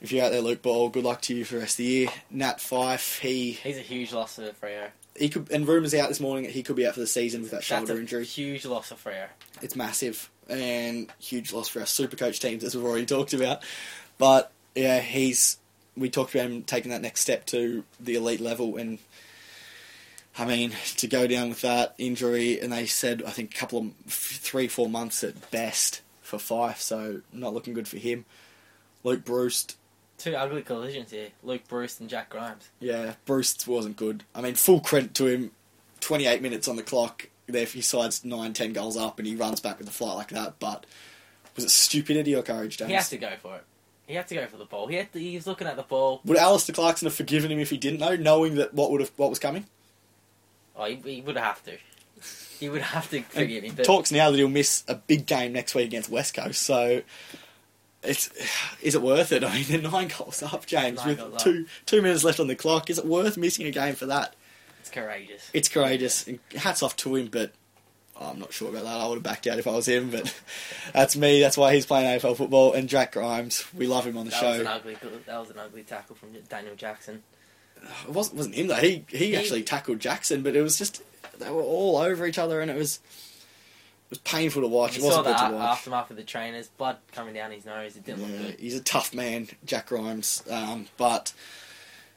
if 0.00 0.12
you're 0.12 0.24
out 0.24 0.30
there, 0.32 0.40
Luke 0.40 0.62
Ball, 0.62 0.88
good 0.88 1.04
luck 1.04 1.20
to 1.22 1.34
you 1.34 1.44
for 1.44 1.54
the 1.54 1.60
rest 1.60 1.74
of 1.74 1.78
the 1.78 1.84
year. 1.84 2.08
Nat 2.30 2.58
Fyfe, 2.60 3.18
he 3.20 3.52
He's 3.52 3.76
a 3.78 3.80
huge 3.82 4.12
loss 4.12 4.36
for 4.36 4.42
Freo. 4.52 4.88
he 5.16 5.28
could 5.28 5.50
and 5.50 5.66
rumours 5.66 5.94
out 5.94 6.08
this 6.08 6.20
morning 6.20 6.44
that 6.44 6.52
he 6.52 6.62
could 6.62 6.76
be 6.76 6.86
out 6.86 6.94
for 6.94 7.00
the 7.00 7.06
season 7.06 7.42
with 7.42 7.50
that 7.50 7.56
That's 7.58 7.66
shoulder 7.66 7.94
a 7.94 7.96
injury. 7.98 8.24
huge 8.24 8.64
loss 8.64 8.88
for 8.92 8.94
Freo. 9.10 9.26
It's 9.62 9.74
massive 9.76 10.30
and 10.48 11.12
huge 11.18 11.52
loss 11.52 11.68
for 11.68 11.80
our 11.80 11.86
super 11.86 12.16
coach 12.16 12.40
teams 12.40 12.64
as 12.64 12.74
we've 12.76 12.84
already 12.84 13.06
talked 13.16 13.32
about. 13.34 13.62
But 14.18 14.52
yeah, 14.74 15.00
he's 15.00 15.58
we 15.96 16.08
talked 16.10 16.34
about 16.34 16.46
him 16.48 16.62
taking 16.62 16.92
that 16.92 17.02
next 17.02 17.20
step 17.22 17.44
to 17.46 17.82
the 17.98 18.14
elite 18.14 18.40
level 18.40 18.76
and 18.76 18.98
I 20.40 20.44
mean, 20.44 20.70
to 20.98 21.08
go 21.08 21.26
down 21.26 21.48
with 21.48 21.62
that 21.62 21.96
injury, 21.98 22.60
and 22.60 22.72
they 22.72 22.86
said 22.86 23.24
I 23.26 23.30
think 23.30 23.52
a 23.52 23.58
couple 23.58 23.78
of 23.80 23.92
three, 24.06 24.68
four 24.68 24.88
months 24.88 25.24
at 25.24 25.50
best 25.50 26.00
for 26.22 26.36
Fyfe, 26.36 26.78
so 26.78 27.22
not 27.32 27.52
looking 27.54 27.74
good 27.74 27.88
for 27.88 27.96
him. 27.96 28.24
Luke 29.02 29.24
Breust, 29.24 29.74
Two 30.18 30.34
ugly 30.34 30.62
collisions 30.62 31.12
here. 31.12 31.28
Luke 31.42 31.66
Breust 31.68 32.00
and 32.00 32.10
Jack 32.10 32.28
Grimes. 32.30 32.68
yeah, 32.80 33.14
Breust 33.24 33.66
wasn't 33.68 33.96
good. 33.96 34.24
I 34.34 34.40
mean, 34.40 34.54
full 34.56 34.80
credit 34.80 35.14
to 35.14 35.26
him. 35.26 35.52
Twenty-eight 36.00 36.42
minutes 36.42 36.68
on 36.68 36.76
the 36.76 36.82
clock. 36.82 37.28
There, 37.46 37.64
he 37.64 37.80
sides 37.80 38.24
nine, 38.24 38.52
ten 38.52 38.72
goals 38.72 38.96
up, 38.96 39.18
and 39.18 39.26
he 39.26 39.34
runs 39.36 39.60
back 39.60 39.78
with 39.78 39.88
a 39.88 39.92
flight 39.92 40.16
like 40.16 40.28
that. 40.30 40.58
But 40.58 40.86
was 41.56 41.64
it 41.64 41.70
stupidity 41.70 42.34
or 42.34 42.42
courage, 42.42 42.76
James? 42.76 42.88
He 42.88 42.94
has 42.94 43.08
to 43.10 43.16
go 43.16 43.30
for 43.40 43.56
it. 43.56 43.64
He 44.06 44.14
had 44.14 44.28
to 44.28 44.34
go 44.34 44.46
for 44.46 44.56
the 44.56 44.64
ball. 44.64 44.86
He 44.86 44.96
had 44.96 45.12
to, 45.12 45.18
he 45.18 45.34
was 45.34 45.46
looking 45.46 45.66
at 45.66 45.76
the 45.76 45.82
ball. 45.82 46.20
Would 46.24 46.38
Alastair 46.38 46.74
Clarkson 46.74 47.06
have 47.06 47.14
forgiven 47.14 47.50
him 47.50 47.58
if 47.58 47.70
he 47.70 47.76
didn't 47.76 48.00
know, 48.00 48.16
knowing 48.16 48.54
that 48.56 48.74
what 48.74 48.90
would 48.90 49.00
have 49.00 49.10
what 49.16 49.28
was 49.30 49.38
coming? 49.38 49.66
Oh, 50.76 50.84
he, 50.84 50.94
he 50.96 51.20
would 51.20 51.36
have 51.36 51.62
to. 51.64 51.76
He 52.58 52.68
would 52.68 52.82
have 52.82 53.08
to 53.10 53.22
forgive 53.22 53.62
me. 53.62 53.70
But 53.74 53.84
Talks 53.84 54.10
now 54.10 54.30
that 54.30 54.36
he'll 54.36 54.48
miss 54.48 54.82
a 54.88 54.94
big 54.94 55.26
game 55.26 55.52
next 55.52 55.74
week 55.74 55.86
against 55.86 56.10
West 56.10 56.34
Coast. 56.34 56.62
So, 56.62 57.02
it's 58.02 58.30
is 58.82 58.94
it 58.94 59.02
worth 59.02 59.32
it? 59.32 59.42
I 59.44 59.54
mean, 59.54 59.64
they're 59.68 59.90
nine 59.90 60.08
goals 60.16 60.42
up, 60.42 60.66
James, 60.66 60.98
Nine 60.98 61.08
with 61.08 61.18
goals 61.18 61.34
up. 61.34 61.40
two 61.42 61.66
two 61.86 62.02
minutes 62.02 62.24
left 62.24 62.40
on 62.40 62.46
the 62.46 62.56
clock. 62.56 62.90
Is 62.90 62.98
it 62.98 63.06
worth 63.06 63.36
missing 63.36 63.66
a 63.66 63.70
game 63.70 63.94
for 63.94 64.06
that? 64.06 64.34
it's 64.80 64.90
courageous. 64.90 65.50
It's 65.52 65.68
courageous. 65.68 66.26
And 66.26 66.38
hats 66.56 66.82
off 66.82 66.96
to 66.96 67.14
him, 67.16 67.26
but 67.26 67.52
oh, 68.18 68.30
I'm 68.30 68.38
not 68.38 68.52
sure 68.52 68.70
about 68.70 68.84
that. 68.84 68.96
I 69.00 69.06
would 69.06 69.14
have 69.16 69.22
backed 69.22 69.46
out 69.46 69.58
if 69.58 69.66
I 69.66 69.72
was 69.72 69.86
him, 69.86 70.10
but 70.10 70.34
that's 70.94 71.14
me. 71.16 71.40
That's 71.40 71.56
why 71.58 71.74
he's 71.74 71.84
playing 71.86 72.18
AFL 72.18 72.36
football. 72.36 72.72
And 72.72 72.88
Jack 72.88 73.12
Grimes, 73.12 73.64
we 73.74 73.86
love 73.86 74.06
him 74.06 74.16
on 74.16 74.24
the 74.24 74.30
That 74.30 74.40
show. 74.40 74.50
was 74.50 74.60
an 74.60 74.66
ugly. 74.66 74.96
That 75.26 75.38
was 75.40 75.50
an 75.50 75.58
ugly 75.58 75.82
tackle 75.82 76.16
from 76.16 76.30
Daniel 76.48 76.74
Jackson. 76.74 77.22
it 78.06 78.10
wasn't 78.14 78.36
wasn't 78.36 78.54
him 78.54 78.68
though. 78.68 78.76
He, 78.76 79.04
he 79.08 79.18
He- 79.18 79.36
actually 79.36 79.62
tackled 79.62 80.00
Jackson, 80.00 80.42
but 80.42 80.56
it 80.56 80.62
was 80.62 80.78
just 80.78 81.02
they 81.38 81.50
were 81.50 81.62
all 81.62 81.96
over 81.98 82.26
each 82.26 82.38
other, 82.38 82.60
and 82.62 82.70
it 82.70 82.76
was 82.76 83.00
was 84.10 84.18
painful 84.18 84.62
to 84.62 84.68
watch. 84.68 84.96
You 84.96 85.02
it 85.02 85.06
wasn't 85.06 85.26
good 85.26 85.36
to 85.36 85.52
watch. 85.54 85.78
aftermath 85.78 86.10
of 86.10 86.16
the 86.16 86.22
trainers, 86.22 86.68
blood 86.68 86.96
coming 87.12 87.34
down 87.34 87.50
his 87.50 87.64
nose. 87.66 87.96
It 87.96 88.04
didn't 88.04 88.22
look 88.22 88.38
good. 88.46 88.60
he's 88.60 88.74
a 88.76 88.82
tough 88.82 89.12
man, 89.14 89.48
Jack 89.64 89.88
Grimes. 89.88 90.42
Um, 90.50 90.86
but 90.96 91.32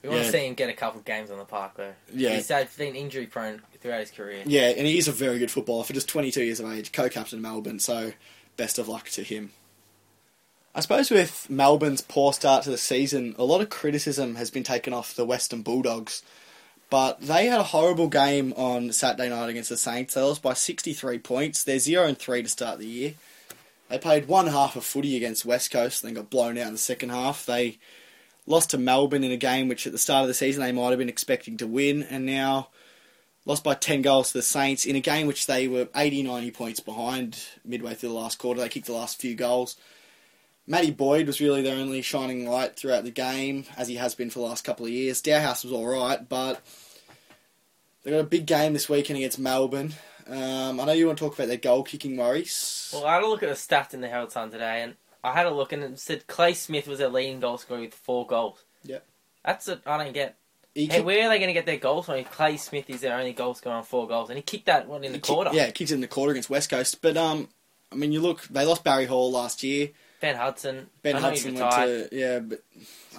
We 0.04 0.10
want 0.10 0.22
Yeah. 0.22 0.26
to 0.28 0.32
see 0.32 0.48
him 0.48 0.54
get 0.56 0.70
a 0.70 0.74
couple 0.74 1.00
of 1.00 1.06
games 1.06 1.30
on 1.30 1.38
the 1.38 1.46
park 1.46 1.74
though. 1.76 1.94
Yeah. 2.14 2.36
he's 2.36 2.48
been 2.76 2.96
injury 2.96 3.28
prone 3.28 3.62
throughout 3.82 4.00
his 4.00 4.10
career. 4.12 4.42
yeah, 4.46 4.70
and 4.70 4.88
he 4.88 4.98
is 4.98 5.08
a 5.08 5.12
very 5.12 5.38
good 5.38 5.52
footballer 5.52 5.84
for 5.84 5.94
just 5.94 6.08
22 6.10 6.44
years 6.44 6.60
of 6.60 6.72
age, 6.72 6.92
co-captain 6.92 7.38
of 7.38 7.44
Melbourne. 7.44 7.80
So 7.80 8.14
best 8.58 8.80
of 8.80 8.88
luck 8.88 9.10
to 9.10 9.24
him. 9.24 9.52
I 10.74 10.80
suppose 10.80 11.12
with 11.12 11.50
Melbourne's 11.50 12.02
poor 12.02 12.32
start 12.32 12.64
to 12.64 12.70
the 12.72 12.78
season, 12.78 13.36
a 13.38 13.44
lot 13.44 13.60
of 13.62 13.70
criticism 13.70 14.36
has 14.36 14.50
been 14.50 14.64
taken 14.64 14.94
off 14.94 15.14
the 15.14 15.26
Western 15.26 15.62
Bulldogs. 15.64 16.24
But 16.92 17.22
they 17.22 17.48
had 17.48 17.62
a 17.62 17.64
horrible 17.64 18.10
game 18.10 18.54
on 18.58 18.92
Saturday 18.92 19.30
night 19.30 19.50
against 19.50 19.70
the 19.70 19.78
Saints. 19.78 20.14
They 20.14 20.22
lost 20.22 20.42
by 20.42 20.54
63 20.54 21.20
points. 21.20 21.64
They're 21.64 21.80
0 21.80 22.06
and 22.06 22.18
3 22.18 22.44
to 22.44 22.50
start 22.50 22.80
the 22.80 22.86
year. 22.86 23.14
They 23.88 23.98
played 23.98 24.28
one 24.28 24.48
half 24.48 24.76
of 24.76 24.84
footy 24.84 25.16
against 25.16 25.46
West 25.46 25.72
Coast 25.72 26.04
and 26.04 26.10
then 26.10 26.22
got 26.22 26.30
blown 26.30 26.58
out 26.58 26.68
in 26.68 26.74
the 26.74 26.78
second 26.78 27.10
half. 27.10 27.46
They 27.46 27.80
lost 28.46 28.72
to 28.72 28.78
Melbourne 28.78 29.24
in 29.24 29.32
a 29.32 29.38
game 29.38 29.70
which 29.70 29.88
at 29.88 29.94
the 29.94 29.98
start 29.98 30.24
of 30.24 30.28
the 30.28 30.34
season 30.34 30.62
they 30.62 30.74
might 30.74 30.90
have 30.90 31.00
been 31.00 31.08
expecting 31.08 31.56
to 31.58 31.68
win, 31.68 32.04
and 32.04 32.26
now 32.26 32.68
lost 33.46 33.64
by 33.64 33.74
10 33.74 34.02
goals 34.02 34.34
to 34.34 34.40
the 34.40 34.44
Saints 34.44 34.86
in 34.86 34.98
a 34.98 35.02
game 35.02 35.28
which 35.28 35.48
they 35.48 35.70
were 35.70 35.88
80 35.96 36.24
90 36.24 36.52
points 36.52 36.82
behind 36.82 37.42
midway 37.64 37.94
through 37.94 38.10
the 38.10 38.16
last 38.16 38.38
quarter. 38.38 38.60
They 38.60 38.68
kicked 38.68 38.88
the 38.88 38.94
last 38.94 39.22
few 39.22 39.34
goals. 39.34 39.78
Matty 40.68 40.92
Boyd 40.92 41.28
was 41.28 41.40
really 41.40 41.62
their 41.62 41.78
only 41.78 42.02
shining 42.02 42.46
light 42.46 42.76
throughout 42.76 43.06
the 43.06 43.12
game, 43.12 43.64
as 43.78 43.88
he 43.88 43.96
has 43.96 44.14
been 44.14 44.30
for 44.30 44.40
the 44.40 44.46
last 44.46 44.64
couple 44.64 44.86
of 44.86 44.92
years. 44.92 45.22
Dahlhaus 45.22 45.64
was 45.64 45.74
alright, 45.74 46.28
but 46.30 46.62
they 48.04 48.12
got 48.12 48.20
a 48.20 48.24
big 48.24 48.46
game 48.46 48.74
this 48.74 48.90
weekend 48.90 49.18
against 49.18 49.40
Melbourne. 49.40 49.94
Um, 50.28 50.80
I 50.80 50.86
know 50.86 50.92
you 50.94 51.08
want 51.08 51.18
to 51.18 51.26
talk 51.26 51.34
about 51.36 51.48
their 51.48 51.58
goal 51.58 51.84
kicking 51.84 52.16
worries. 52.18 52.92
Well, 52.94 53.06
I 53.06 53.16
had 53.16 53.24
a 53.24 53.28
look 53.28 53.44
at 53.44 53.50
the 53.50 53.56
stats 53.56 53.94
in 53.94 54.02
the 54.02 54.08
Herald 54.08 54.32
Sun 54.32 54.52
today, 54.52 54.82
and 54.84 54.96
I 55.24 55.34
had 55.34 55.46
a 55.46 55.52
look 55.52 55.72
and 55.74 55.84
it 55.84 56.00
said 56.00 56.28
Clay 56.28 56.54
Smith 56.54 56.88
was 56.88 57.00
their 57.00 57.10
leading 57.10 57.40
goal 57.40 57.58
scorer 57.58 57.82
with 57.82 57.94
four 57.94 58.26
goals. 58.26 58.64
Yep. 58.84 59.06
That's 59.44 59.68
it. 59.68 59.82
I 59.86 60.04
don't 60.04 60.14
get. 60.14 60.38
He 60.74 60.86
Hey, 60.86 60.88
kicked- 60.88 61.06
where 61.06 61.26
are 61.26 61.30
they 61.30 61.38
going 61.40 61.50
to 61.50 61.54
get 61.54 61.66
their 61.66 61.78
goals 61.78 62.06
from? 62.06 62.16
If 62.16 62.32
Clay 62.32 62.56
Smith 62.58 62.90
is 62.90 63.02
their 63.02 63.18
only 63.18 63.34
goal 63.34 63.54
scorer 63.56 63.76
on 63.76 63.84
four 63.84 64.08
goals, 64.08 64.30
and 64.30 64.38
he 64.38 64.42
kicked 64.44 64.68
that 64.68 64.88
one 64.88 65.04
in 65.04 65.12
the 65.12 65.18
kicked- 65.18 65.28
quarter. 65.28 65.52
yeah, 65.54 65.66
kicked 65.72 65.92
it 65.92 65.96
in 65.96 66.02
the 66.02 66.08
quarter 66.08 66.32
against 66.32 66.50
West 66.50 66.70
Coast. 66.70 67.02
But 67.02 67.18
um, 67.18 67.50
I 67.92 67.96
mean, 67.96 68.12
you 68.12 68.22
look, 68.22 68.44
they 68.48 68.66
lost 68.66 68.84
Barry 68.84 69.06
Hall 69.06 69.32
last 69.32 69.64
year. 69.64 69.90
Ben 70.22 70.36
Hudson. 70.36 70.88
Ben 71.02 71.16
I 71.16 71.20
know 71.20 71.30
he's 71.32 71.44
Hudson 71.44 71.60
went 71.60 72.10
to 72.12 72.16
yeah, 72.16 72.40
but 72.40 72.64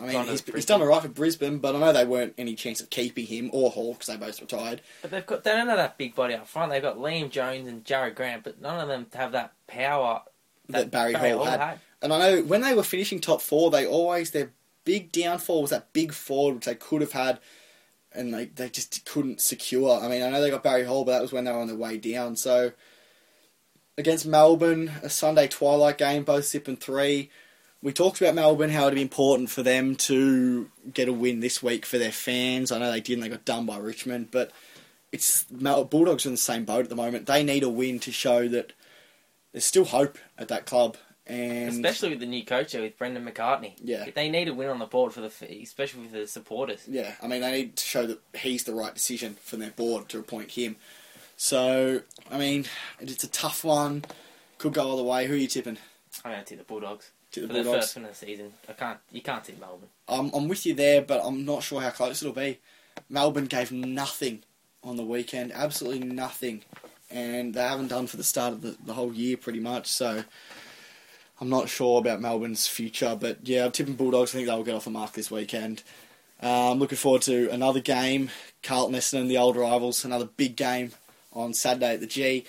I 0.00 0.06
mean 0.06 0.26
he's, 0.28 0.42
he's 0.42 0.64
done 0.64 0.80
alright 0.80 1.02
for 1.02 1.08
Brisbane, 1.08 1.58
but 1.58 1.74
I 1.74 1.80
know 1.80 1.92
they 1.92 2.04
weren't 2.04 2.34
any 2.38 2.54
chance 2.54 2.80
of 2.80 2.90
keeping 2.90 3.26
him 3.26 3.50
or 3.52 3.70
Hall 3.70 3.92
because 3.92 4.06
they 4.06 4.16
both 4.16 4.40
retired. 4.40 4.80
But 5.02 5.10
they've 5.10 5.26
got 5.26 5.44
they 5.44 5.50
don't 5.50 5.66
have 5.66 5.76
that 5.76 5.98
big 5.98 6.14
body 6.14 6.34
up 6.34 6.46
front. 6.46 6.70
They've 6.70 6.80
got 6.80 6.98
Liam 6.98 7.28
Jones 7.28 7.68
and 7.68 7.84
Jarrad 7.84 8.14
Grant, 8.14 8.44
but 8.44 8.60
none 8.60 8.80
of 8.80 8.88
them 8.88 9.06
have 9.14 9.32
that 9.32 9.52
power 9.66 10.22
That 10.68 10.90
Barry 10.90 11.12
Hall 11.12 11.44
had. 11.44 11.60
had. 11.60 11.80
And 12.00 12.12
I 12.12 12.18
know 12.18 12.42
when 12.42 12.62
they 12.62 12.74
were 12.74 12.82
finishing 12.82 13.20
top 13.20 13.42
four, 13.42 13.70
they 13.70 13.86
always 13.86 14.30
their 14.30 14.52
big 14.84 15.12
downfall 15.12 15.62
was 15.62 15.70
that 15.70 15.92
big 15.92 16.12
forward 16.12 16.54
which 16.56 16.64
they 16.66 16.74
could 16.74 17.00
have 17.00 17.12
had, 17.12 17.40
and 18.12 18.32
they 18.32 18.46
they 18.46 18.68
just 18.68 19.04
couldn't 19.04 19.40
secure. 19.40 20.00
I 20.00 20.08
mean, 20.08 20.22
I 20.22 20.30
know 20.30 20.40
they 20.40 20.50
got 20.50 20.62
Barry 20.62 20.84
Hall, 20.84 21.04
but 21.04 21.12
that 21.12 21.22
was 21.22 21.32
when 21.32 21.44
they 21.44 21.52
were 21.52 21.58
on 21.58 21.66
their 21.66 21.76
way 21.76 21.98
down. 21.98 22.36
So 22.36 22.72
against 23.98 24.26
Melbourne, 24.26 24.90
a 25.02 25.10
Sunday 25.10 25.48
twilight 25.48 25.98
game, 25.98 26.24
both 26.24 26.44
sipping 26.44 26.76
three. 26.76 27.30
We 27.82 27.92
talked 27.92 28.20
about 28.20 28.34
Melbourne, 28.34 28.70
how 28.70 28.86
it'd 28.86 28.94
be 28.94 29.02
important 29.02 29.50
for 29.50 29.62
them 29.62 29.96
to 29.96 30.70
get 30.92 31.08
a 31.08 31.12
win 31.12 31.40
this 31.40 31.62
week 31.62 31.84
for 31.84 31.98
their 31.98 32.12
fans. 32.12 32.70
I 32.70 32.78
know 32.78 32.90
they 32.90 33.00
didn't; 33.00 33.22
they 33.22 33.28
got 33.28 33.44
done 33.44 33.66
by 33.66 33.78
Richmond, 33.78 34.30
but 34.30 34.52
it's 35.10 35.44
Bulldogs 35.44 36.24
are 36.24 36.28
in 36.28 36.34
the 36.34 36.38
same 36.38 36.64
boat 36.64 36.84
at 36.84 36.88
the 36.88 36.96
moment. 36.96 37.26
They 37.26 37.42
need 37.42 37.64
a 37.64 37.68
win 37.68 37.98
to 38.00 38.12
show 38.12 38.48
that 38.48 38.72
there's 39.52 39.64
still 39.64 39.84
hope 39.84 40.18
at 40.38 40.48
that 40.48 40.64
club. 40.64 40.96
And 41.26 41.68
Especially 41.68 42.10
with 42.10 42.20
the 42.20 42.26
new 42.26 42.44
coach 42.44 42.74
with 42.74 42.98
Brendan 42.98 43.24
McCartney. 43.24 43.74
Yeah. 43.82 44.06
They 44.12 44.28
need 44.28 44.48
a 44.48 44.54
win 44.54 44.68
on 44.68 44.80
the 44.80 44.86
board 44.86 45.12
for 45.12 45.20
the, 45.20 45.62
especially 45.62 46.08
for 46.08 46.18
the 46.18 46.26
supporters. 46.26 46.84
Yeah, 46.88 47.14
I 47.22 47.28
mean, 47.28 47.42
they 47.42 47.52
need 47.52 47.76
to 47.76 47.84
show 47.84 48.06
that 48.06 48.20
he's 48.34 48.64
the 48.64 48.74
right 48.74 48.92
decision 48.92 49.36
for 49.40 49.56
their 49.56 49.70
board 49.70 50.08
to 50.10 50.18
appoint 50.18 50.52
him. 50.52 50.76
So, 51.36 52.02
I 52.30 52.38
mean, 52.38 52.66
it's 53.00 53.24
a 53.24 53.28
tough 53.28 53.64
one. 53.64 54.04
Could 54.58 54.74
go 54.74 54.88
all 54.88 54.96
the 54.96 55.02
way. 55.02 55.26
Who 55.26 55.34
are 55.34 55.36
you 55.36 55.48
tipping? 55.48 55.78
I'm 56.24 56.32
going 56.32 56.44
to 56.44 56.48
take 56.48 56.58
the 56.58 56.64
Bulldogs 56.64 57.10
To 57.32 57.40
the 57.40 57.48
for 57.48 57.52
the 57.54 57.64
first 57.64 57.96
win 57.96 58.04
of 58.04 58.10
the 58.10 58.16
season. 58.16 58.52
I 58.68 58.72
can't. 58.74 58.98
You 59.10 59.22
can't 59.22 59.44
see 59.44 59.54
Melbourne. 59.58 59.88
I'm, 60.08 60.30
I'm 60.32 60.48
with 60.48 60.64
you 60.66 60.74
there, 60.74 61.02
but 61.02 61.20
I'm 61.24 61.44
not 61.44 61.62
sure 61.62 61.80
how 61.80 61.90
close 61.90 62.22
it'll 62.22 62.34
be. 62.34 62.60
Melbourne 63.08 63.46
gave 63.46 63.72
nothing 63.72 64.44
on 64.84 64.96
the 64.96 65.02
weekend, 65.02 65.52
absolutely 65.52 66.06
nothing. 66.06 66.62
And 67.10 67.54
they 67.54 67.62
haven't 67.62 67.88
done 67.88 68.06
for 68.06 68.16
the 68.16 68.24
start 68.24 68.54
of 68.54 68.62
the, 68.62 68.76
the 68.84 68.94
whole 68.94 69.12
year, 69.12 69.36
pretty 69.36 69.60
much. 69.60 69.86
So, 69.86 70.24
I'm 71.40 71.48
not 71.48 71.68
sure 71.68 71.98
about 71.98 72.20
Melbourne's 72.20 72.68
future. 72.68 73.16
But 73.18 73.38
yeah, 73.42 73.64
I'm 73.64 73.72
tipping 73.72 73.96
Bulldogs. 73.96 74.30
I 74.30 74.38
think 74.38 74.46
they'll 74.46 74.62
get 74.62 74.74
off 74.74 74.84
the 74.84 74.90
mark 74.90 75.12
this 75.12 75.30
weekend. 75.30 75.82
Uh, 76.42 76.70
I'm 76.72 76.78
looking 76.78 76.98
forward 76.98 77.22
to 77.22 77.48
another 77.50 77.80
game. 77.80 78.30
Carlton 78.62 78.94
Essendon, 78.94 79.28
the 79.28 79.38
old 79.38 79.56
rivals, 79.56 80.04
another 80.04 80.24
big 80.24 80.56
game 80.56 80.92
on 81.32 81.54
Saturday 81.54 81.94
at 81.94 82.00
the 82.00 82.06
G. 82.06 82.44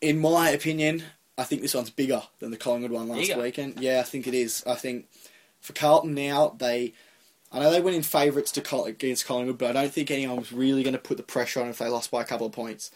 In 0.00 0.18
my 0.18 0.50
opinion, 0.50 1.04
I 1.38 1.44
think 1.44 1.62
this 1.62 1.74
one's 1.74 1.90
bigger 1.90 2.22
than 2.40 2.50
the 2.50 2.56
Collingwood 2.56 2.90
one 2.90 3.08
last 3.08 3.28
Bigger? 3.28 3.40
weekend. 3.40 3.80
Yeah, 3.80 4.00
I 4.00 4.02
think 4.02 4.26
it 4.26 4.34
is. 4.34 4.62
I 4.66 4.74
think 4.74 5.06
for 5.60 5.72
Carlton 5.72 6.14
now, 6.14 6.54
they. 6.58 6.92
I 7.54 7.58
know 7.58 7.70
they 7.70 7.82
went 7.82 7.96
in 7.96 8.02
favourites 8.02 8.50
to 8.52 8.62
Col- 8.62 8.86
against 8.86 9.26
Collingwood, 9.26 9.58
but 9.58 9.76
I 9.76 9.82
don't 9.82 9.92
think 9.92 10.10
anyone 10.10 10.38
was 10.38 10.52
really 10.52 10.82
going 10.82 10.94
to 10.94 10.98
put 10.98 11.18
the 11.18 11.22
pressure 11.22 11.60
on 11.60 11.68
if 11.68 11.78
they 11.78 11.88
lost 11.88 12.10
by 12.10 12.22
a 12.22 12.24
couple 12.24 12.46
of 12.46 12.52
points. 12.52 12.90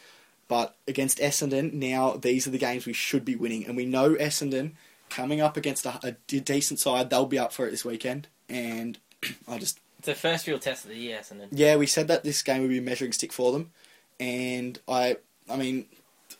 But 0.49 0.75
against 0.89 1.19
Essendon, 1.19 1.75
now 1.75 2.13
these 2.17 2.47
are 2.47 2.51
the 2.51 2.59
games 2.59 2.87
we 2.87 2.93
should 2.95 3.25
be 3.25 3.37
winning, 3.37 3.67
and 3.67 3.77
we 3.77 3.85
know 3.85 4.15
Essendon 4.15 4.73
coming 5.11 5.41
up 5.41 5.57
against 5.57 5.85
a, 5.87 6.01
a 6.03 6.13
d- 6.27 6.41
decent 6.41 6.81
side, 6.81 7.11
they'll 7.11 7.27
be 7.27 7.39
up 7.39 7.53
for 7.53 7.67
it 7.67 7.71
this 7.71 7.85
weekend. 7.85 8.29
And 8.49 8.99
I 9.49 9.59
just 9.59 9.79
It's 9.99 10.07
the 10.07 10.15
first 10.15 10.47
real 10.47 10.59
test 10.59 10.85
of 10.85 10.91
the 10.91 10.97
year, 10.97 11.19
Essendon. 11.21 11.49
yeah, 11.53 11.77
we 11.77 11.87
said 11.87 12.09
that 12.09 12.25
this 12.25 12.43
game 12.43 12.63
would 12.63 12.71
be 12.71 12.79
a 12.79 12.83
measuring 12.83 13.13
stick 13.13 13.33
for 13.33 13.53
them, 13.53 13.73
and 14.21 14.79
I, 14.89 15.17
I 15.51 15.57
mean, 15.57 15.87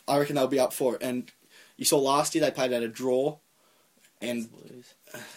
I 0.09 0.19
reckon 0.19 0.37
they'll 0.37 0.47
be 0.47 0.61
up 0.61 0.73
for 0.73 0.95
it. 0.97 1.03
And 1.03 1.31
you 1.77 1.85
saw 1.85 1.99
last 1.99 2.35
year 2.35 2.45
they 2.45 2.51
played 2.51 2.73
at 2.73 2.83
a 2.83 2.89
draw, 2.89 3.37
and 4.21 4.49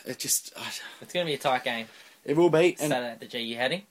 it 0.05 0.19
just 0.19 0.53
uh, 0.55 0.61
It's 1.01 1.13
going 1.13 1.25
to 1.25 1.29
be 1.29 1.35
a 1.35 1.37
tight 1.37 1.63
game. 1.63 1.87
it 2.25 2.35
will 2.35 2.49
be. 2.49 2.75
And 2.79 2.89
Saturday 2.91 3.11
at 3.11 3.19
the 3.19 3.27
G. 3.27 3.39
You 3.39 3.55
heading? 3.57 3.83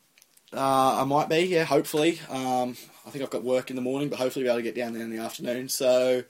uh, 0.53 1.01
I 1.01 1.05
might 1.05 1.29
be, 1.29 1.41
yeah, 1.41 1.65
hopefully. 1.65 2.21
Um, 2.31 2.77
I 3.07 3.11
think 3.11 3.23
I've 3.23 3.31
got 3.31 3.45
work 3.45 3.71
in 3.71 3.77
the 3.77 3.83
morning, 3.83 4.09
but 4.09 4.19
hopefully 4.19 4.45
be 4.45 4.49
able 4.49 4.59
to 4.59 4.63
get 4.63 4.75
down 4.75 4.93
there 4.95 5.03
in 5.03 5.11
the 5.15 5.23
afternoon. 5.23 5.69
So, 5.69 6.25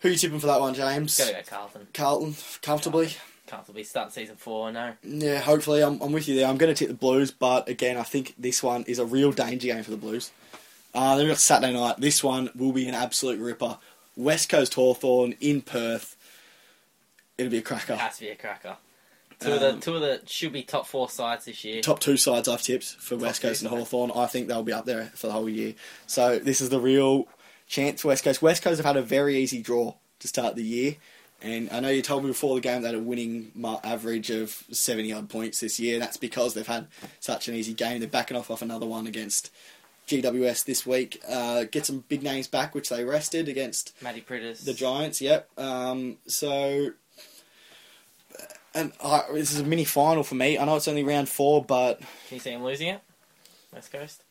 who 0.00 0.08
you 0.08 0.16
tipping 0.16 0.40
for 0.40 0.46
that 0.46 0.60
one, 0.60 0.72
James? 0.74 1.18
Got 1.18 1.26
to 1.28 1.32
go 1.34 1.40
Carlton. 1.46 1.86
Carlton, 1.92 2.36
comfortably. 2.62 3.10
comfortably 3.46 3.84
start 3.84 4.12
season 4.12 4.36
four. 4.36 4.72
No, 4.72 4.94
Yeah, 5.02 5.40
hopefully 5.40 5.82
I'm, 5.82 6.00
I'm 6.00 6.12
with 6.12 6.26
you 6.26 6.36
there. 6.36 6.46
I'm 6.46 6.56
going 6.56 6.74
to 6.74 6.78
tip 6.78 6.88
the 6.88 6.94
Blues, 6.94 7.30
but 7.30 7.68
again, 7.68 7.98
I 7.98 8.02
think 8.02 8.34
this 8.38 8.62
one 8.62 8.84
is 8.84 8.98
a 8.98 9.04
real 9.04 9.32
danger 9.32 9.66
game 9.68 9.82
for 9.82 9.90
the 9.90 9.96
Blues. 9.98 10.30
Uh, 10.94 11.16
then 11.16 11.26
we've 11.26 11.32
got 11.32 11.38
Saturday 11.38 11.72
night. 11.72 11.96
This 11.98 12.22
one 12.24 12.50
will 12.54 12.72
be 12.72 12.88
an 12.88 12.94
absolute 12.94 13.38
ripper. 13.38 13.78
West 14.16 14.48
Coast 14.48 14.74
Hawthorn 14.74 15.34
in 15.40 15.62
Perth. 15.62 16.16
It'll 17.38 17.50
be 17.50 17.58
a 17.58 17.62
cracker. 17.62 17.94
it 17.94 17.98
has 18.00 18.16
to 18.18 18.24
be 18.24 18.30
a 18.30 18.36
cracker. 18.36 18.76
Two 19.38 19.52
of 19.52 19.60
the 19.60 19.70
Um, 19.70 19.80
two 19.80 19.94
of 19.94 20.02
the 20.02 20.20
should 20.26 20.52
be 20.52 20.62
top 20.62 20.86
four 20.86 21.08
sides 21.08 21.46
this 21.46 21.64
year. 21.64 21.80
Top 21.80 22.00
two 22.00 22.18
sides 22.18 22.46
I've 22.46 22.60
tipped 22.60 22.84
for 22.84 23.16
West 23.16 23.40
Coast 23.40 23.62
and. 23.62 23.70
Hawthorn. 23.70 24.10
I 24.14 24.26
think 24.26 24.48
they'll 24.48 24.62
be 24.62 24.72
up 24.72 24.84
there 24.84 25.06
for 25.14 25.28
the 25.28 25.32
whole 25.32 25.48
year. 25.48 25.74
So 26.06 26.38
this 26.38 26.60
is 26.60 26.68
the 26.68 26.80
real 26.80 27.26
chance 27.66 28.02
for 28.02 28.08
West 28.08 28.22
Coast. 28.24 28.42
West 28.42 28.62
Coast 28.62 28.76
have 28.76 28.84
had 28.84 28.96
a 28.98 29.02
very 29.02 29.36
easy 29.38 29.62
draw 29.62 29.94
to 30.18 30.28
start 30.28 30.56
the 30.56 30.62
year. 30.62 30.96
And 31.40 31.70
I 31.70 31.80
know 31.80 31.88
you 31.88 32.02
told 32.02 32.24
me 32.24 32.28
before 32.28 32.54
the 32.54 32.60
game 32.60 32.82
they 32.82 32.88
had 32.88 32.94
a 32.94 33.00
winning 33.00 33.52
average 33.82 34.28
of 34.28 34.62
70 34.70 35.10
odd 35.14 35.30
points 35.30 35.60
this 35.60 35.80
year. 35.80 35.98
That's 35.98 36.18
because 36.18 36.52
they've 36.52 36.66
had 36.66 36.88
such 37.18 37.48
an 37.48 37.54
easy 37.54 37.72
game. 37.72 38.00
They're 38.00 38.08
backing 38.10 38.36
off 38.36 38.50
off 38.50 38.60
another 38.60 38.84
one 38.84 39.06
against 39.06 39.50
GWS 40.10 40.64
this 40.64 40.84
week. 40.84 41.22
Uh, 41.28 41.64
get 41.70 41.86
some 41.86 42.04
big 42.08 42.22
names 42.22 42.48
back, 42.48 42.74
which 42.74 42.88
they 42.88 43.04
rested 43.04 43.48
against 43.48 43.94
Matty 44.02 44.20
Priddis. 44.20 44.64
the 44.64 44.74
Giants. 44.74 45.20
Yep. 45.20 45.48
Um, 45.58 46.18
so, 46.26 46.90
and 48.74 48.92
I, 49.02 49.22
this 49.32 49.52
is 49.52 49.60
a 49.60 49.64
mini 49.64 49.84
final 49.84 50.22
for 50.22 50.34
me. 50.34 50.58
I 50.58 50.64
know 50.64 50.76
it's 50.76 50.88
only 50.88 51.04
round 51.04 51.28
four, 51.28 51.64
but 51.64 51.98
Can 52.00 52.08
you 52.36 52.38
see 52.40 52.50
him 52.50 52.62
losing 52.64 52.88
it? 52.88 53.00
West 53.72 53.92
Coast. 53.92 54.22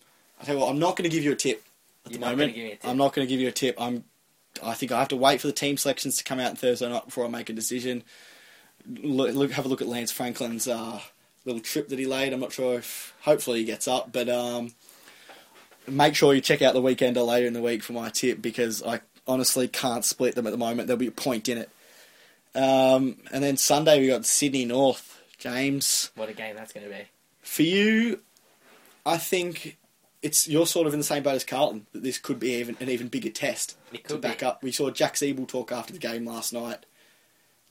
I 0.42 0.44
tell 0.46 0.56
you 0.56 0.62
what, 0.62 0.70
I'm 0.70 0.80
not 0.80 0.96
going 0.96 1.10
to 1.10 1.14
give 1.16 1.24
you 1.24 1.32
a 1.32 1.36
tip 1.36 1.64
at 2.06 2.12
You're 2.12 2.20
the 2.20 2.26
not 2.26 2.32
moment. 2.32 2.56
give 2.56 2.64
me 2.64 2.72
a 2.72 2.76
tip. 2.76 2.86
I'm 2.90 2.98
not 2.98 3.14
going 3.14 3.28
to 3.28 3.30
give 3.32 3.40
you 3.42 3.48
a 3.48 3.52
tip. 3.54 3.76
I'm. 3.80 4.04
I 4.64 4.74
think 4.74 4.92
I 4.92 5.00
have 5.00 5.10
to 5.10 5.16
wait 5.16 5.40
for 5.40 5.48
the 5.48 5.54
team 5.54 5.78
selections 5.78 6.18
to 6.18 6.24
come 6.24 6.40
out 6.40 6.50
on 6.50 6.56
Thursday 6.56 6.90
night 6.90 7.06
before 7.06 7.24
I 7.26 7.30
make 7.30 7.50
a 7.50 7.54
decision. 7.54 8.04
Look, 8.88 9.34
look 9.36 9.52
have 9.52 9.66
a 9.66 9.70
look 9.70 9.82
at 9.82 9.88
Lance 9.88 10.12
Franklin's 10.12 10.68
uh, 10.68 11.00
little 11.46 11.62
trip 11.62 11.88
that 11.90 12.00
he 12.00 12.06
laid. 12.06 12.34
I'm 12.34 12.40
not 12.40 12.52
sure 12.52 12.80
if 12.80 13.14
hopefully 13.22 13.60
he 13.60 13.66
gets 13.66 13.88
up, 13.88 14.12
but 14.12 14.28
um, 14.28 14.74
make 15.90 16.16
sure 16.16 16.34
you 16.34 16.42
check 16.42 16.62
out 16.62 16.74
the 16.74 16.82
weekend 16.82 17.18
or 17.18 17.24
later 17.24 17.48
in 17.48 17.54
the 17.54 17.62
week 17.62 17.84
for 17.84 17.94
my 17.94 18.10
tip 18.10 18.42
because 18.42 18.82
I 18.84 19.02
honestly 19.28 19.68
can't 19.68 20.04
split 20.06 20.36
them 20.36 20.48
at 20.48 20.52
the 20.52 20.58
moment. 20.58 20.88
There'll 20.88 20.98
be 21.00 21.08
a 21.08 21.12
point 21.12 21.48
in 21.50 21.58
it. 21.60 21.70
Um, 22.56 23.18
and 23.32 23.44
then 23.44 23.58
Sunday 23.58 24.00
we 24.00 24.08
got 24.08 24.26
Sydney 24.26 24.66
North. 24.66 25.22
James, 25.38 26.12
What 26.16 26.28
a 26.30 26.34
game 26.34 26.56
that's 26.56 26.74
going 26.74 26.86
to 26.86 26.92
be. 26.94 27.04
for 27.42 27.64
you, 27.64 28.20
I 29.06 29.18
think 29.18 29.78
it's 30.22 30.50
you're 30.50 30.66
sort 30.68 30.86
of 30.86 30.92
in 30.94 31.00
the 31.00 31.06
same 31.06 31.24
boat 31.24 31.36
as 31.36 31.46
Carlton 31.46 31.86
that 31.94 32.04
this 32.04 32.18
could 32.18 32.40
be 32.42 32.56
even 32.56 32.76
an 32.82 32.90
even 32.90 33.08
bigger 33.08 33.30
test 33.30 33.78
to 34.10 34.18
back 34.18 34.40
be. 34.40 34.46
up. 34.46 34.62
We 34.64 34.74
saw 34.74 34.90
Jack 34.90 35.14
Ziebell 35.16 35.48
talk 35.48 35.72
after 35.72 35.94
the 35.94 36.00
game 36.00 36.26
last 36.26 36.52
night 36.52 36.86